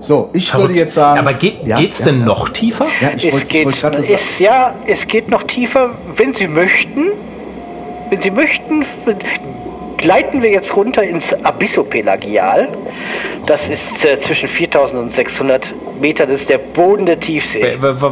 So, 0.00 0.30
ich 0.32 0.54
würde 0.54 0.74
jetzt 0.74 0.94
sagen. 0.94 1.18
Aber 1.20 1.32
geht, 1.34 1.66
Ja, 1.66 1.78
geht's 1.78 2.00
ja, 2.00 2.06
denn 2.06 2.20
ja. 2.20 2.26
noch 2.26 2.48
tiefer? 2.50 2.86
Ja, 3.00 3.10
ich 3.14 3.26
es 3.26 3.32
wollte 3.32 3.64
wollte 3.64 3.80
gerade 3.80 4.02
sagen. 4.02 4.20
ja, 4.38 4.74
es 4.86 5.06
geht 5.06 5.28
noch 5.28 5.42
tiefer, 5.44 5.90
wenn 6.16 6.34
Sie 6.34 6.48
möchten. 6.48 7.08
Wenn 8.10 8.20
Sie 8.20 8.30
möchten, 8.30 8.84
gleiten 9.96 10.42
wir 10.42 10.50
jetzt 10.50 10.76
runter 10.76 11.02
ins 11.02 11.32
Abyssopelagial. 11.42 12.68
Das 13.46 13.68
ist 13.68 14.04
äh, 14.04 14.20
zwischen 14.20 14.48
4000 14.48 15.00
und 15.00 15.12
600 15.12 15.74
Meter, 16.00 16.26
das 16.26 16.40
ist 16.42 16.48
der 16.50 16.58
Boden 16.58 17.06
der 17.06 17.18
Tiefsee. 17.18 17.76
W- 17.80 18.10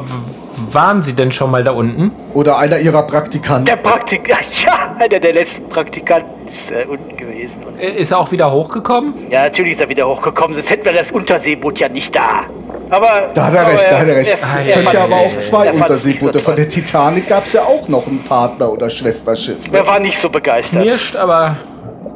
Waren 0.71 1.03
Sie 1.03 1.12
denn 1.14 1.31
schon 1.33 1.50
mal 1.50 1.62
da 1.64 1.73
unten? 1.73 2.12
Oder 2.33 2.59
einer 2.59 2.79
ihrer 2.79 3.03
Praktikanten. 3.07 3.67
Der 3.67 3.76
Praktikant, 3.76 4.47
ja, 4.64 4.97
einer 4.99 5.19
der 5.21 5.33
letzten 5.33 5.69
Praktikanten 5.69 6.43
ist 6.54 6.70
äh, 6.70 6.87
unten 6.88 7.16
gewesen. 7.16 7.62
Und, 7.66 7.78
Äh, 7.78 7.92
Ist 7.99 8.11
er 8.12 8.18
auch 8.18 8.30
wieder 8.32 8.50
hochgekommen? 8.50 9.14
ja, 9.30 9.42
natürlich 9.44 9.73
ist 9.73 9.80
er 9.80 9.88
wieder 9.88 10.08
hochgekommen, 10.08 10.54
sonst 10.54 10.70
hätten 10.70 10.84
wir 10.84 10.92
das 10.92 11.11
Unterseeboot 11.11 11.78
ja 11.80 11.88
nicht 11.88 12.14
da. 12.14 12.44
Aber. 12.90 13.30
Da 13.34 13.46
hat 13.46 13.54
er 13.54 13.61
aber 13.62 13.73
recht, 13.73 13.88
da 13.90 13.99
hat 14.00 14.08
er 14.08 14.16
recht. 14.16 14.38
Es 14.56 14.70
könnte 14.73 14.94
ja 14.94 15.04
aber 15.04 15.16
auch 15.16 15.37
zwei 15.37 15.66
er 15.66 15.75
Unterseeboote. 15.75 16.38
Von 16.40 16.54
der 16.56 16.68
Titanic 16.68 17.26
gab 17.28 17.46
es 17.46 17.54
ja 17.54 17.62
auch 17.62 17.88
noch 17.88 18.06
einen 18.06 18.23
Partner 18.23 18.70
oder 18.73 18.90
Schwesterschiff. 18.90 19.70
Ne? 19.70 19.78
Er 19.78 19.87
war 19.87 19.99
nicht 19.99 20.18
so 20.18 20.28
begeistert. 20.28 20.82
Knirscht 20.82 21.16
aber, 21.16 21.56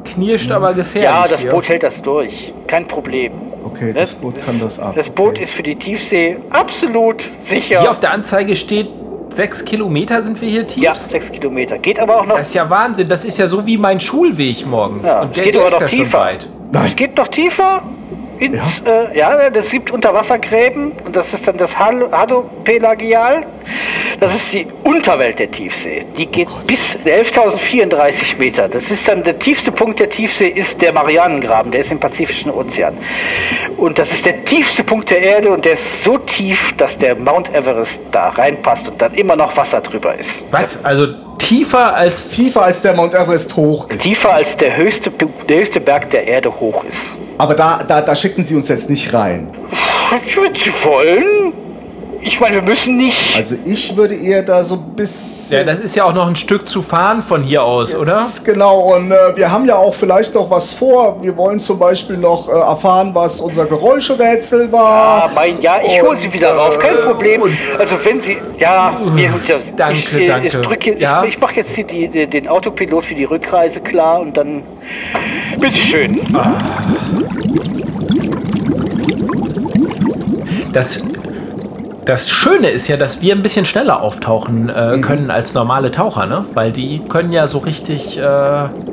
knirscht 0.04 0.50
aber 0.52 0.74
gefährlich. 0.74 1.10
Ja, 1.10 1.26
das 1.28 1.40
hier. 1.40 1.50
Boot 1.50 1.68
hält 1.68 1.82
das 1.82 2.00
durch. 2.02 2.52
Kein 2.66 2.86
Problem. 2.86 3.32
Okay, 3.64 3.92
das 3.92 4.14
Boot 4.14 4.34
kann 4.44 4.60
das 4.60 4.78
ab. 4.78 4.92
Das 4.94 5.08
Boot 5.08 5.30
Okay. 5.30 5.42
ist 5.42 5.52
für 5.52 5.62
die 5.62 5.76
Tiefsee 5.76 6.36
absolut 6.50 7.26
sicher. 7.44 7.80
Hier 7.80 7.90
auf 7.90 8.00
der 8.00 8.12
Anzeige 8.12 8.54
steht, 8.54 8.88
sechs 9.30 9.64
Kilometer 9.64 10.20
sind 10.22 10.40
wir 10.40 10.48
hier 10.48 10.66
tief. 10.66 10.82
ja, 10.84 10.94
sechs 10.94 11.30
Kilometer. 11.30 11.78
Geht 11.78 11.98
aber 12.00 12.20
auch 12.20 12.26
noch. 12.26 12.36
Das 12.36 12.48
ist 12.48 12.54
ja 12.54 12.68
Wahnsinn. 12.68 13.08
Das 13.08 13.24
ist 13.24 13.38
ja 13.38 13.46
so 13.48 13.66
wie 13.66 13.76
mein 13.78 14.00
Schulweg 14.00 14.66
morgens. 14.66 15.06
Ja, 15.06 15.20
Und 15.22 15.28
es 15.28 15.34
der, 15.34 15.44
geht 15.44 15.54
der 15.54 15.60
aber 15.62 15.68
ist 15.68 15.74
noch 15.74 15.80
ja 15.82 15.88
schon 15.88 15.98
tiefer. 15.98 16.18
weit. 16.20 16.48
Nein. 16.72 16.84
Es 16.86 16.96
geht 16.96 17.16
noch 17.16 17.28
tiefer. 17.28 17.82
Ins, 18.38 18.82
ja? 18.86 18.92
Äh, 19.10 19.18
ja, 19.18 19.50
das 19.50 19.68
gibt 19.70 19.90
Unterwassergräben 19.90 20.92
und 21.04 21.16
das 21.16 21.34
ist 21.34 21.48
dann 21.48 21.56
das 21.56 21.76
Hal- 21.76 22.08
Hadopelagial. 22.12 23.44
Das 24.20 24.34
ist 24.34 24.52
die 24.52 24.66
Unterwelt 24.82 25.38
der 25.38 25.48
Tiefsee. 25.48 26.04
Die 26.16 26.26
geht 26.26 26.48
bis 26.66 26.96
11.034 27.04 28.36
Meter. 28.36 28.68
Das 28.68 28.90
ist 28.90 29.06
dann 29.06 29.22
der 29.22 29.38
tiefste 29.38 29.70
Punkt 29.70 30.00
der 30.00 30.08
Tiefsee 30.08 30.48
ist 30.48 30.82
der 30.82 30.92
Marianengraben, 30.92 31.70
der 31.70 31.82
ist 31.82 31.92
im 31.92 32.00
Pazifischen 32.00 32.50
Ozean. 32.50 32.98
Und 33.76 33.96
das 33.96 34.10
ist 34.10 34.26
der 34.26 34.44
tiefste 34.44 34.82
Punkt 34.82 35.10
der 35.10 35.22
Erde 35.22 35.50
und 35.50 35.64
der 35.64 35.74
ist 35.74 36.02
so 36.02 36.18
tief, 36.18 36.72
dass 36.76 36.98
der 36.98 37.14
Mount 37.14 37.54
Everest 37.54 38.00
da 38.10 38.30
reinpasst 38.30 38.88
und 38.88 39.00
dann 39.00 39.14
immer 39.14 39.36
noch 39.36 39.56
Wasser 39.56 39.80
drüber 39.80 40.18
ist. 40.18 40.30
Was? 40.50 40.84
Also 40.84 41.06
tiefer 41.38 41.94
als. 41.94 42.30
Tiefer 42.30 42.64
als 42.64 42.82
der 42.82 42.94
Mount 42.94 43.14
Everest 43.14 43.54
hoch 43.54 43.88
ist. 43.88 44.02
Tiefer 44.02 44.34
als 44.34 44.56
der 44.56 44.76
höchste, 44.76 45.12
der 45.48 45.58
höchste 45.58 45.80
Berg 45.80 46.10
der 46.10 46.26
Erde 46.26 46.52
hoch 46.58 46.82
ist. 46.82 47.16
Aber 47.38 47.54
da, 47.54 47.78
da, 47.86 48.02
da 48.02 48.16
schicken 48.16 48.42
sie 48.42 48.56
uns 48.56 48.68
jetzt 48.68 48.90
nicht 48.90 49.14
rein. 49.14 49.54
Wenn 50.10 50.54
Sie 50.54 50.72
wollen. 50.84 51.67
Ich 52.28 52.40
meine, 52.40 52.56
wir 52.56 52.62
müssen 52.62 52.98
nicht. 52.98 53.34
Also 53.34 53.54
ich 53.64 53.96
würde 53.96 54.14
eher 54.14 54.42
da 54.42 54.62
so 54.62 54.74
ein 54.74 54.94
bisschen... 54.94 55.60
Ja, 55.60 55.64
das 55.64 55.80
ist 55.80 55.96
ja 55.96 56.04
auch 56.04 56.12
noch 56.12 56.28
ein 56.28 56.36
Stück 56.36 56.68
zu 56.68 56.82
fahren 56.82 57.22
von 57.22 57.42
hier 57.42 57.62
aus, 57.62 57.96
oder? 57.96 58.20
Jetzt 58.20 58.44
Genau, 58.44 58.94
und 58.94 59.10
äh, 59.10 59.14
wir 59.34 59.50
haben 59.50 59.64
ja 59.64 59.76
auch 59.76 59.94
vielleicht 59.94 60.34
noch 60.34 60.50
was 60.50 60.74
vor. 60.74 61.22
Wir 61.22 61.34
wollen 61.38 61.58
zum 61.58 61.78
Beispiel 61.78 62.18
noch 62.18 62.46
äh, 62.46 62.52
erfahren, 62.52 63.12
was 63.14 63.40
unser 63.40 63.64
Geräuscherätsel 63.64 64.70
war. 64.70 65.24
Ah, 65.24 65.30
mein, 65.34 65.58
ja, 65.62 65.80
ich 65.82 66.02
hole 66.02 66.18
Sie 66.18 66.30
wieder 66.30 66.54
rauf, 66.54 66.78
kein 66.78 66.96
äh, 66.96 66.98
Problem. 66.98 67.44
Also 67.78 67.94
wenn 68.04 68.20
Sie, 68.20 68.36
ja, 68.58 69.00
mir, 69.10 69.32
ja 69.46 69.56
Danke, 69.74 69.98
ich, 69.98 70.12
äh, 70.12 70.26
danke. 70.26 70.48
Ich, 70.48 70.52
drücke, 70.52 70.94
Ja. 70.98 71.24
ich, 71.24 71.30
ich 71.30 71.40
mache 71.40 71.54
jetzt 71.54 71.74
die, 71.78 71.84
die, 71.84 72.26
den 72.26 72.46
Autopilot 72.46 73.06
für 73.06 73.14
die 73.14 73.24
Rückreise 73.24 73.80
klar 73.80 74.20
und 74.20 74.36
dann, 74.36 74.64
bitteschön. 75.58 76.20
Das, 80.74 81.02
das 82.08 82.30
Schöne 82.30 82.70
ist 82.70 82.88
ja, 82.88 82.96
dass 82.96 83.20
wir 83.20 83.34
ein 83.34 83.42
bisschen 83.42 83.66
schneller 83.66 84.00
auftauchen 84.00 84.70
äh, 84.70 84.96
Mhm. 84.96 85.00
können 85.02 85.30
als 85.30 85.52
normale 85.52 85.90
Taucher, 85.90 86.24
ne? 86.24 86.46
Weil 86.54 86.72
die 86.72 87.00
können 87.00 87.32
ja 87.32 87.46
so 87.46 87.58
richtig 87.58 88.16
äh, 88.18 88.22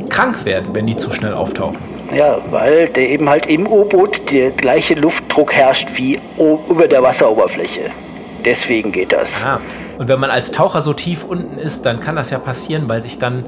krank 0.10 0.44
werden, 0.44 0.70
wenn 0.74 0.86
die 0.86 0.98
zu 0.98 1.12
schnell 1.12 1.34
auftauchen. 1.34 1.78
Ja, 2.14 2.38
weil 2.52 2.90
der 2.90 3.10
eben 3.10 3.30
halt 3.30 3.48
im 3.48 3.68
U-Boot 3.68 4.30
der 4.32 4.52
gleiche 4.52 4.96
Luftdruck 4.96 5.54
herrscht 5.54 5.88
wie 5.96 6.20
über 6.70 6.88
der 6.90 7.02
Wasseroberfläche. 7.02 7.90
Deswegen 8.44 8.92
geht 8.92 9.14
das. 9.14 9.30
Ah. 9.44 9.60
Und 9.98 10.10
wenn 10.10 10.20
man 10.20 10.30
als 10.30 10.52
Taucher 10.52 10.82
so 10.82 10.92
tief 10.94 11.24
unten 11.24 11.58
ist, 11.58 11.86
dann 11.86 12.02
kann 12.02 12.18
das 12.18 12.30
ja 12.32 12.38
passieren, 12.38 12.84
weil 12.90 13.02
sich 13.02 13.18
dann 13.18 13.46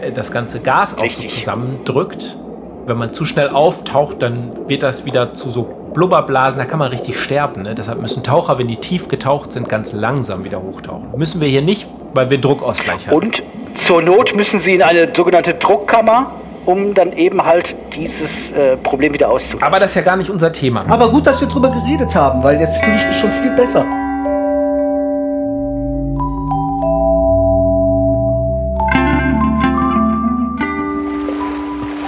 äh, 0.00 0.12
das 0.12 0.30
ganze 0.30 0.60
Gas 0.60 0.94
auch 0.94 0.98
so 0.98 1.02
Richtig. 1.02 1.34
zusammendrückt. 1.34 2.38
Wenn 2.86 2.96
man 2.96 3.12
zu 3.12 3.24
schnell 3.24 3.48
auftaucht, 3.50 4.22
dann 4.22 4.50
wird 4.68 4.82
das 4.84 5.04
wieder 5.04 5.34
zu 5.34 5.50
so 5.50 5.68
Blubberblasen, 5.98 6.60
da 6.60 6.64
kann 6.64 6.78
man 6.78 6.92
richtig 6.92 7.20
sterben. 7.20 7.62
Ne? 7.62 7.74
Deshalb 7.74 8.00
müssen 8.00 8.22
Taucher, 8.22 8.56
wenn 8.56 8.68
die 8.68 8.76
tief 8.76 9.08
getaucht 9.08 9.50
sind, 9.50 9.68
ganz 9.68 9.92
langsam 9.92 10.44
wieder 10.44 10.62
hochtauchen. 10.62 11.08
Müssen 11.16 11.40
wir 11.40 11.48
hier 11.48 11.60
nicht, 11.60 11.88
weil 12.14 12.30
wir 12.30 12.40
Druckausgleich 12.40 13.08
haben. 13.08 13.16
Und 13.16 13.42
zur 13.74 14.00
Not 14.00 14.36
müssen 14.36 14.60
Sie 14.60 14.76
in 14.76 14.82
eine 14.82 15.08
sogenannte 15.12 15.54
Druckkammer, 15.54 16.30
um 16.66 16.94
dann 16.94 17.12
eben 17.14 17.44
halt 17.44 17.74
dieses 17.96 18.52
äh, 18.52 18.76
Problem 18.76 19.12
wieder 19.12 19.28
auszugleichen. 19.28 19.66
Aber 19.66 19.80
das 19.80 19.90
ist 19.90 19.96
ja 19.96 20.02
gar 20.02 20.16
nicht 20.16 20.30
unser 20.30 20.52
Thema. 20.52 20.82
Aber 20.88 21.08
gut, 21.08 21.26
dass 21.26 21.40
wir 21.40 21.48
drüber 21.48 21.68
geredet 21.68 22.14
haben, 22.14 22.44
weil 22.44 22.60
jetzt 22.60 22.80
fühle 22.84 22.96
ich 22.96 23.04
mich 23.04 23.16
schon 23.18 23.32
viel 23.32 23.50
besser. 23.56 23.84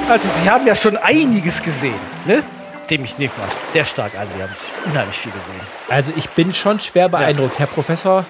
Also 0.09 0.29
Sie 0.41 0.49
haben 0.49 0.65
ja 0.65 0.77
schon 0.77 0.97
einiges 0.97 1.61
gesehen, 1.61 1.99
ne? 2.25 2.45
Dem 2.91 3.05
ich 3.05 3.19
nehme 3.19 3.33
mal 3.39 3.49
sehr 3.73 3.85
stark 3.85 4.19
an. 4.19 4.27
Sie 4.37 4.43
haben 4.43 4.53
unheimlich 4.87 5.17
viel 5.17 5.33
gesehen. 5.33 5.61
Also 5.89 6.13
ich 6.17 6.29
bin 6.31 6.53
schon 6.53 6.81
schwer 6.81 7.09
beeindruckt, 7.09 7.59
Herr 7.59 7.67
Professor. 7.69 8.25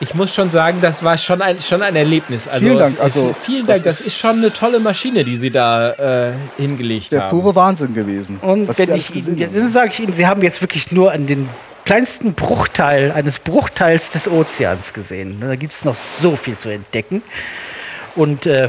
Ich 0.00 0.14
muss 0.14 0.34
schon 0.34 0.50
sagen, 0.50 0.78
das 0.82 1.04
war 1.04 1.16
schon 1.16 1.40
ein, 1.40 1.60
schon 1.60 1.80
ein 1.80 1.94
Erlebnis. 1.94 2.48
Also, 2.48 2.66
Vielen 2.66 2.78
Dank, 2.78 3.00
also, 3.00 3.34
vielen 3.40 3.66
das 3.66 3.78
Dank. 3.78 3.84
Das 3.84 4.00
ist- 4.00 4.06
ist 4.08 4.18
schon 4.18 4.36
eine 4.38 4.52
tolle 4.52 4.80
Maschine, 4.80 5.22
die 5.24 5.36
Sie 5.36 5.50
da 5.52 5.92
äh, 6.30 6.32
hingelegt 6.56 7.12
Der 7.12 7.22
haben. 7.22 7.30
pure 7.40 7.54
Wahnsinn 7.54 7.94
gewesen. 7.94 8.38
Und 8.42 8.66
was 8.68 8.78
wenn 8.80 8.92
ich 8.96 9.12
gesehen 9.12 9.36
Ihnen, 9.36 9.46
haben. 9.46 9.54
dann 9.60 9.70
sage 9.72 9.90
ich 9.92 10.00
Ihnen, 10.00 10.12
Sie 10.12 10.26
haben 10.26 10.42
jetzt 10.42 10.60
wirklich 10.60 10.90
nur 10.90 11.12
an 11.12 11.26
den 11.28 11.48
kleinsten 11.84 12.34
Bruchteil 12.34 13.12
eines 13.12 13.38
Bruchteils 13.38 14.10
des 14.10 14.26
Ozeans 14.28 14.92
gesehen. 14.92 15.40
Da 15.40 15.54
gibt 15.54 15.72
es 15.72 15.84
noch 15.84 15.94
so 15.96 16.34
viel 16.34 16.58
zu 16.58 16.68
entdecken. 16.70 17.22
Und 18.16 18.46
äh, 18.46 18.68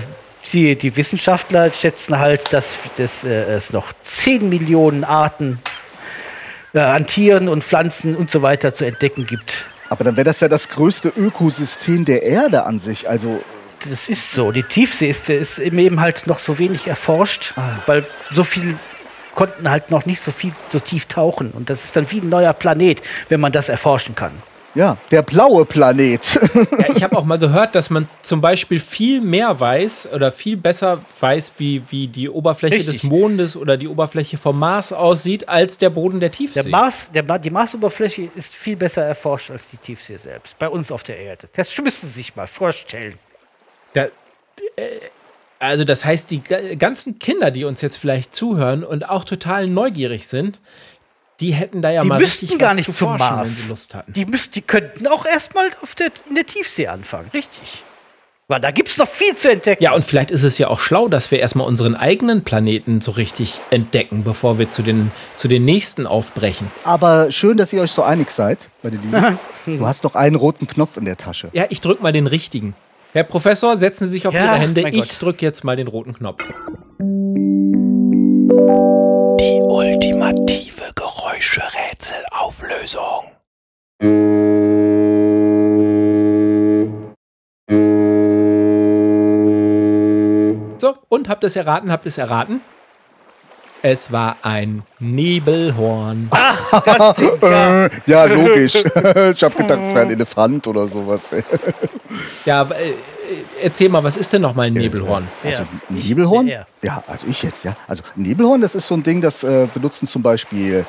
die, 0.52 0.76
die 0.76 0.96
Wissenschaftler 0.98 1.72
schätzen 1.72 2.20
halt, 2.20 2.52
dass, 2.52 2.76
dass 2.98 3.24
äh, 3.24 3.30
es 3.30 3.72
noch 3.72 3.94
10 4.04 4.50
Millionen 4.50 5.04
Arten 5.04 5.60
äh, 6.74 6.80
an 6.80 7.08
Tieren 7.08 7.48
und 7.48 7.64
Pflanzen 7.64 8.16
und 8.16 8.32
so 8.32 8.42
weiter 8.42 8.74
zu 8.74 8.86
entdecken 8.86 9.26
gibt. 9.26 9.66
Aber 9.90 10.04
dann 10.04 10.18
wäre 10.18 10.26
das 10.26 10.40
ja 10.40 10.48
das 10.48 10.70
größte 10.70 11.10
Ökosystem 11.16 12.06
der 12.06 12.24
Erde 12.24 12.66
an 12.66 12.80
sich. 12.80 13.10
Also 13.10 13.44
Das 13.88 14.10
ist 14.10 14.32
so. 14.32 14.52
Die 14.52 14.64
Tiefsee 14.64 15.10
ist, 15.10 15.30
ist 15.30 15.60
eben 15.60 16.00
halt 16.00 16.26
noch 16.28 16.40
so 16.40 16.58
wenig 16.58 16.88
erforscht, 16.88 17.54
weil 17.86 18.06
so 18.34 18.44
viel 18.44 18.78
konnten 19.36 19.70
halt 19.70 19.92
noch 19.92 20.06
nicht 20.06 20.22
so 20.22 20.32
viel 20.32 20.54
so 20.72 20.80
tief 20.80 21.06
tauchen. 21.06 21.52
Und 21.52 21.70
das 21.70 21.84
ist 21.84 21.96
dann 21.96 22.10
wie 22.12 22.20
ein 22.20 22.30
neuer 22.30 22.54
Planet, 22.54 23.02
wenn 23.30 23.40
man 23.40 23.52
das 23.52 23.70
erforschen 23.70 24.16
kann. 24.16 24.32
Ja, 24.76 24.98
der 25.12 25.22
blaue 25.22 25.66
Planet. 25.66 26.22
Ja, 26.80 26.88
ich 26.96 27.04
habe 27.04 27.18
auch 27.18 27.24
mal 27.26 27.38
gehört, 27.40 27.76
dass 27.76 27.90
man 27.90 28.08
zum 28.22 28.42
Beispiel 28.42 28.80
viel 28.80 29.22
mehr 29.22 29.60
weiß 29.60 30.10
oder 30.14 30.32
viel 30.32 30.58
besser 30.58 31.02
weiß, 31.20 31.54
wie, 31.58 31.82
wie 31.90 32.08
die 32.08 32.30
Oberfläche 32.30 32.76
Richtig. 32.76 33.02
des 33.02 33.04
Mondes 33.04 33.56
oder 33.56 33.78
die 33.78 33.88
Oberfläche 33.88 34.38
vom 34.38 34.58
Mars 34.60 34.92
aussieht, 34.92 35.48
als 35.48 35.78
der 35.78 35.90
Boden 35.90 36.20
der 36.20 36.32
Tiefsee. 36.32 36.62
Der 36.64 36.70
Mars, 36.72 37.12
der, 37.14 37.24
die 37.40 37.50
Marsoberfläche 37.50 38.30
ist 38.36 38.54
viel 38.56 38.76
besser 38.76 39.04
erforscht 39.04 39.52
als 39.52 39.70
die 39.70 39.78
Tiefsee 39.78 40.18
selbst, 40.18 40.58
bei 40.60 40.68
uns 40.70 40.92
auf 40.92 41.04
der 41.04 41.18
Erde. 41.18 41.48
Das 41.56 41.76
müssen 41.78 42.08
Sie 42.08 42.14
sich 42.14 42.36
mal 42.36 42.48
vorstellen. 42.48 43.16
Da, 43.94 44.06
äh, 44.06 44.10
also 45.60 45.84
das 45.86 46.04
heißt, 46.04 46.30
die 46.32 46.42
ga- 46.44 46.76
ganzen 46.76 47.20
Kinder, 47.20 47.50
die 47.52 47.64
uns 47.64 47.82
jetzt 47.82 47.98
vielleicht 47.98 48.36
zuhören 48.36 48.84
und 48.84 49.08
auch 49.10 49.24
total 49.24 49.68
neugierig 49.68 50.28
sind, 50.28 50.60
die 51.44 51.54
hätten 51.54 51.82
da 51.82 51.92
ja 51.92 52.02
Die 52.02 52.08
mal 52.08 52.20
müssten 52.20 52.46
richtig 52.46 52.60
gar 52.60 52.70
was 52.70 52.78
nicht 52.78 52.86
zu 52.86 52.94
zum 52.94 53.10
forschen, 53.10 53.36
Mars. 53.36 53.50
wenn 53.50 53.56
sie 53.64 53.70
Lust 53.70 53.96
hatten. 53.96 54.14
Die, 54.14 54.26
müssten, 54.26 54.54
die 54.54 54.62
könnten 54.62 55.08
auch 55.08 55.26
erstmal 55.26 55.68
auf 55.82 55.94
der, 55.94 56.10
in 56.30 56.36
der 56.36 56.46
Tiefsee 56.46 56.88
anfangen, 56.88 57.30
richtig. 57.34 57.84
Weil 58.48 58.62
da 58.62 58.72
gibt 58.72 58.88
es 58.90 58.98
noch 58.98 59.08
viel 59.08 59.36
zu 59.36 59.52
entdecken. 59.52 59.84
Ja, 59.84 59.94
und 59.94 60.06
vielleicht 60.06 60.32
ist 60.32 60.44
es 60.44 60.58
ja 60.58 60.70
auch 60.70 60.80
schlau, 60.80 61.10
dass 61.10 61.32
wir 61.32 61.40
erstmal 61.40 61.68
unseren 61.68 61.96
eigenen 61.96 62.44
Planeten 62.46 63.02
so 63.02 63.12
richtig 63.12 63.60
entdecken, 63.72 64.24
bevor 64.24 64.58
wir 64.58 64.70
zu 64.70 64.84
den, 64.84 65.12
zu 65.36 65.50
den 65.50 65.66
nächsten 65.66 66.08
aufbrechen. 66.08 66.72
Aber 66.86 67.32
schön, 67.32 67.58
dass 67.58 67.74
ihr 67.74 67.82
euch 67.82 67.92
so 67.92 68.04
einig 68.04 68.32
seid, 68.32 68.70
meine 68.82 68.98
Liebe. 68.98 69.38
Du 69.66 69.86
hast 69.88 70.04
doch 70.06 70.16
einen 70.16 70.36
roten 70.36 70.68
Knopf 70.68 70.98
in 70.98 71.06
der 71.06 71.18
Tasche. 71.18 71.50
Ja, 71.54 71.66
ich 71.70 71.80
drück 71.82 72.02
mal 72.02 72.12
den 72.12 72.28
richtigen. 72.28 72.76
Herr 73.14 73.24
Professor, 73.24 73.78
setzen 73.78 74.06
Sie 74.08 74.12
sich 74.12 74.28
auf 74.28 74.34
Ja, 74.34 74.46
Ihre 74.46 74.60
Hände. 74.60 74.90
Ich 74.90 75.18
drücke 75.18 75.46
jetzt 75.46 75.64
mal 75.64 75.76
den 75.76 75.88
roten 75.88 76.14
Knopf. 76.14 76.44
Die 78.54 79.60
ultimative 79.62 80.92
Geräuscherätselauflösung. 80.96 83.26
So, 90.78 90.96
und 91.10 91.30
habt 91.30 91.44
ihr 91.44 91.48
es 91.48 91.56
erraten? 91.56 91.92
Habt 91.92 92.06
ihr 92.06 92.10
es 92.10 92.20
erraten? 92.20 92.62
Es 93.82 94.12
war 94.12 94.38
ein 94.44 94.84
Nebelhorn. 95.00 96.30
Äh, 97.42 97.90
ja, 98.06 98.26
logisch. 98.26 98.76
ich 98.76 99.44
habe 99.44 99.56
gedacht, 99.56 99.80
es 99.84 99.94
wäre 99.94 100.06
ein 100.06 100.12
Elefant 100.12 100.68
oder 100.68 100.86
sowas. 100.88 101.32
Ja, 102.46 102.62
aber, 102.62 102.80
äh, 102.80 102.94
erzähl 103.62 103.90
mal, 103.90 104.04
was 104.04 104.18
ist 104.18 104.34
denn 104.34 104.42
nochmal 104.42 104.68
ein 104.68 104.74
Nebelhorn? 104.74 105.28
Also 105.44 105.64
ein 105.64 105.96
Nebelhorn? 105.96 106.48
Ja. 106.48 107.04
Also 107.08 107.28
ich 107.28 107.44
jetzt, 107.44 107.64
ja. 107.64 107.76
Also 107.88 108.04
ein 108.16 108.24
Nebelhorn, 108.24 108.62
das 108.62 108.76
ist 108.76 108.88
so 108.88 108.96
ein 108.96 109.04
Ding, 109.04 109.22
das 109.22 109.44
äh, 109.44 109.68
benutzen 109.74 110.06
zum 110.08 110.22
Beispiel, 110.22 110.86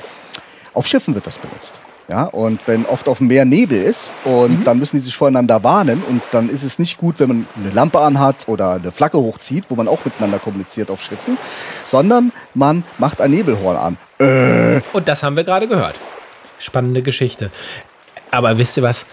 auf 0.72 0.86
Schiffen 0.86 1.14
wird 1.14 1.26
das 1.26 1.38
benutzt. 1.38 1.78
Ja, 2.06 2.24
und 2.24 2.68
wenn 2.68 2.84
oft 2.84 3.08
auf 3.08 3.16
dem 3.18 3.28
Meer 3.28 3.46
Nebel 3.46 3.80
ist 3.80 4.14
und 4.24 4.60
Mhm. 4.60 4.64
dann 4.64 4.78
müssen 4.78 4.96
die 4.96 5.00
sich 5.02 5.16
voreinander 5.16 5.64
warnen 5.64 6.02
und 6.06 6.22
dann 6.32 6.50
ist 6.50 6.62
es 6.62 6.78
nicht 6.78 6.98
gut, 6.98 7.18
wenn 7.18 7.28
man 7.28 7.46
eine 7.56 7.70
Lampe 7.70 7.98
anhat 7.98 8.46
oder 8.46 8.72
eine 8.72 8.92
Flagge 8.92 9.16
hochzieht, 9.16 9.70
wo 9.70 9.74
man 9.74 9.88
auch 9.88 10.04
miteinander 10.04 10.38
kommuniziert 10.38 10.90
auf 10.90 11.00
Schiffen, 11.02 11.38
sondern 11.86 12.30
man 12.52 12.84
macht 12.98 13.22
ein 13.22 13.30
Nebelhorn 13.30 13.96
an. 14.18 14.76
Und 14.92 15.08
das 15.08 15.22
haben 15.22 15.34
wir 15.36 15.44
gerade 15.44 15.66
gehört. 15.66 15.94
Spannende 16.58 17.00
Geschichte. 17.00 17.50
Aber 18.30 18.58
wisst 18.58 18.76
ihr 18.76 18.82
was? 18.82 19.06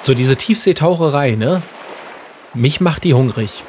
So 0.00 0.14
diese 0.14 0.36
Tiefseetaucherei, 0.36 1.32
ne? 1.32 1.60
Mich 2.54 2.80
macht 2.80 3.04
die 3.04 3.14
hungrig. 3.14 3.62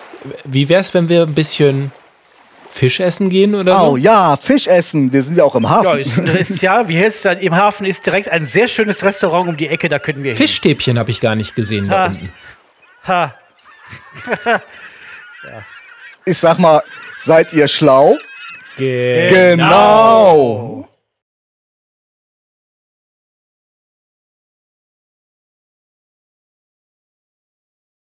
Wie 0.44 0.70
wär's, 0.70 0.94
wenn 0.94 1.10
wir 1.10 1.24
ein 1.24 1.34
bisschen 1.34 1.92
Fisch 2.70 3.00
essen 3.00 3.30
gehen 3.30 3.54
oder 3.56 3.78
so? 3.78 3.84
Oh 3.92 3.98
ja, 3.98 4.38
Fisch 4.38 4.68
essen. 4.68 5.12
Wir 5.12 5.22
sind 5.22 5.38
ja 5.38 5.44
auch 5.44 5.56
im 5.56 5.64
Ja, 5.64 5.70
Hafen. 5.70 6.00
ist, 6.00 6.18
ist, 6.50 6.62
ja, 6.62 6.88
wie 6.88 6.98
du 7.26 7.30
dann? 7.30 7.38
Im 7.40 7.56
Hafen 7.56 7.86
ist 7.86 8.06
direkt 8.06 8.30
ein 8.30 8.46
sehr 8.46 8.68
schönes 8.68 9.04
Restaurant 9.04 9.50
um 9.50 9.58
die 9.58 9.68
Ecke, 9.68 9.90
da 9.90 10.00
können 10.00 10.24
wir. 10.24 10.36
Fischstäbchen 10.36 10.98
habe 10.98 11.12
ich 11.12 11.20
gar 11.20 11.36
nicht 11.36 11.56
gesehen 11.56 11.90
da 11.90 11.98
Ha. 11.98 12.06
unten. 12.08 12.32
Ha. 13.08 13.36
Ich 16.26 16.38
sag 16.38 16.60
mal, 16.60 16.84
seid 17.18 17.52
ihr 17.54 17.68
schlau? 17.68 18.16
Ge 18.78 19.28
Genau. 19.30 20.88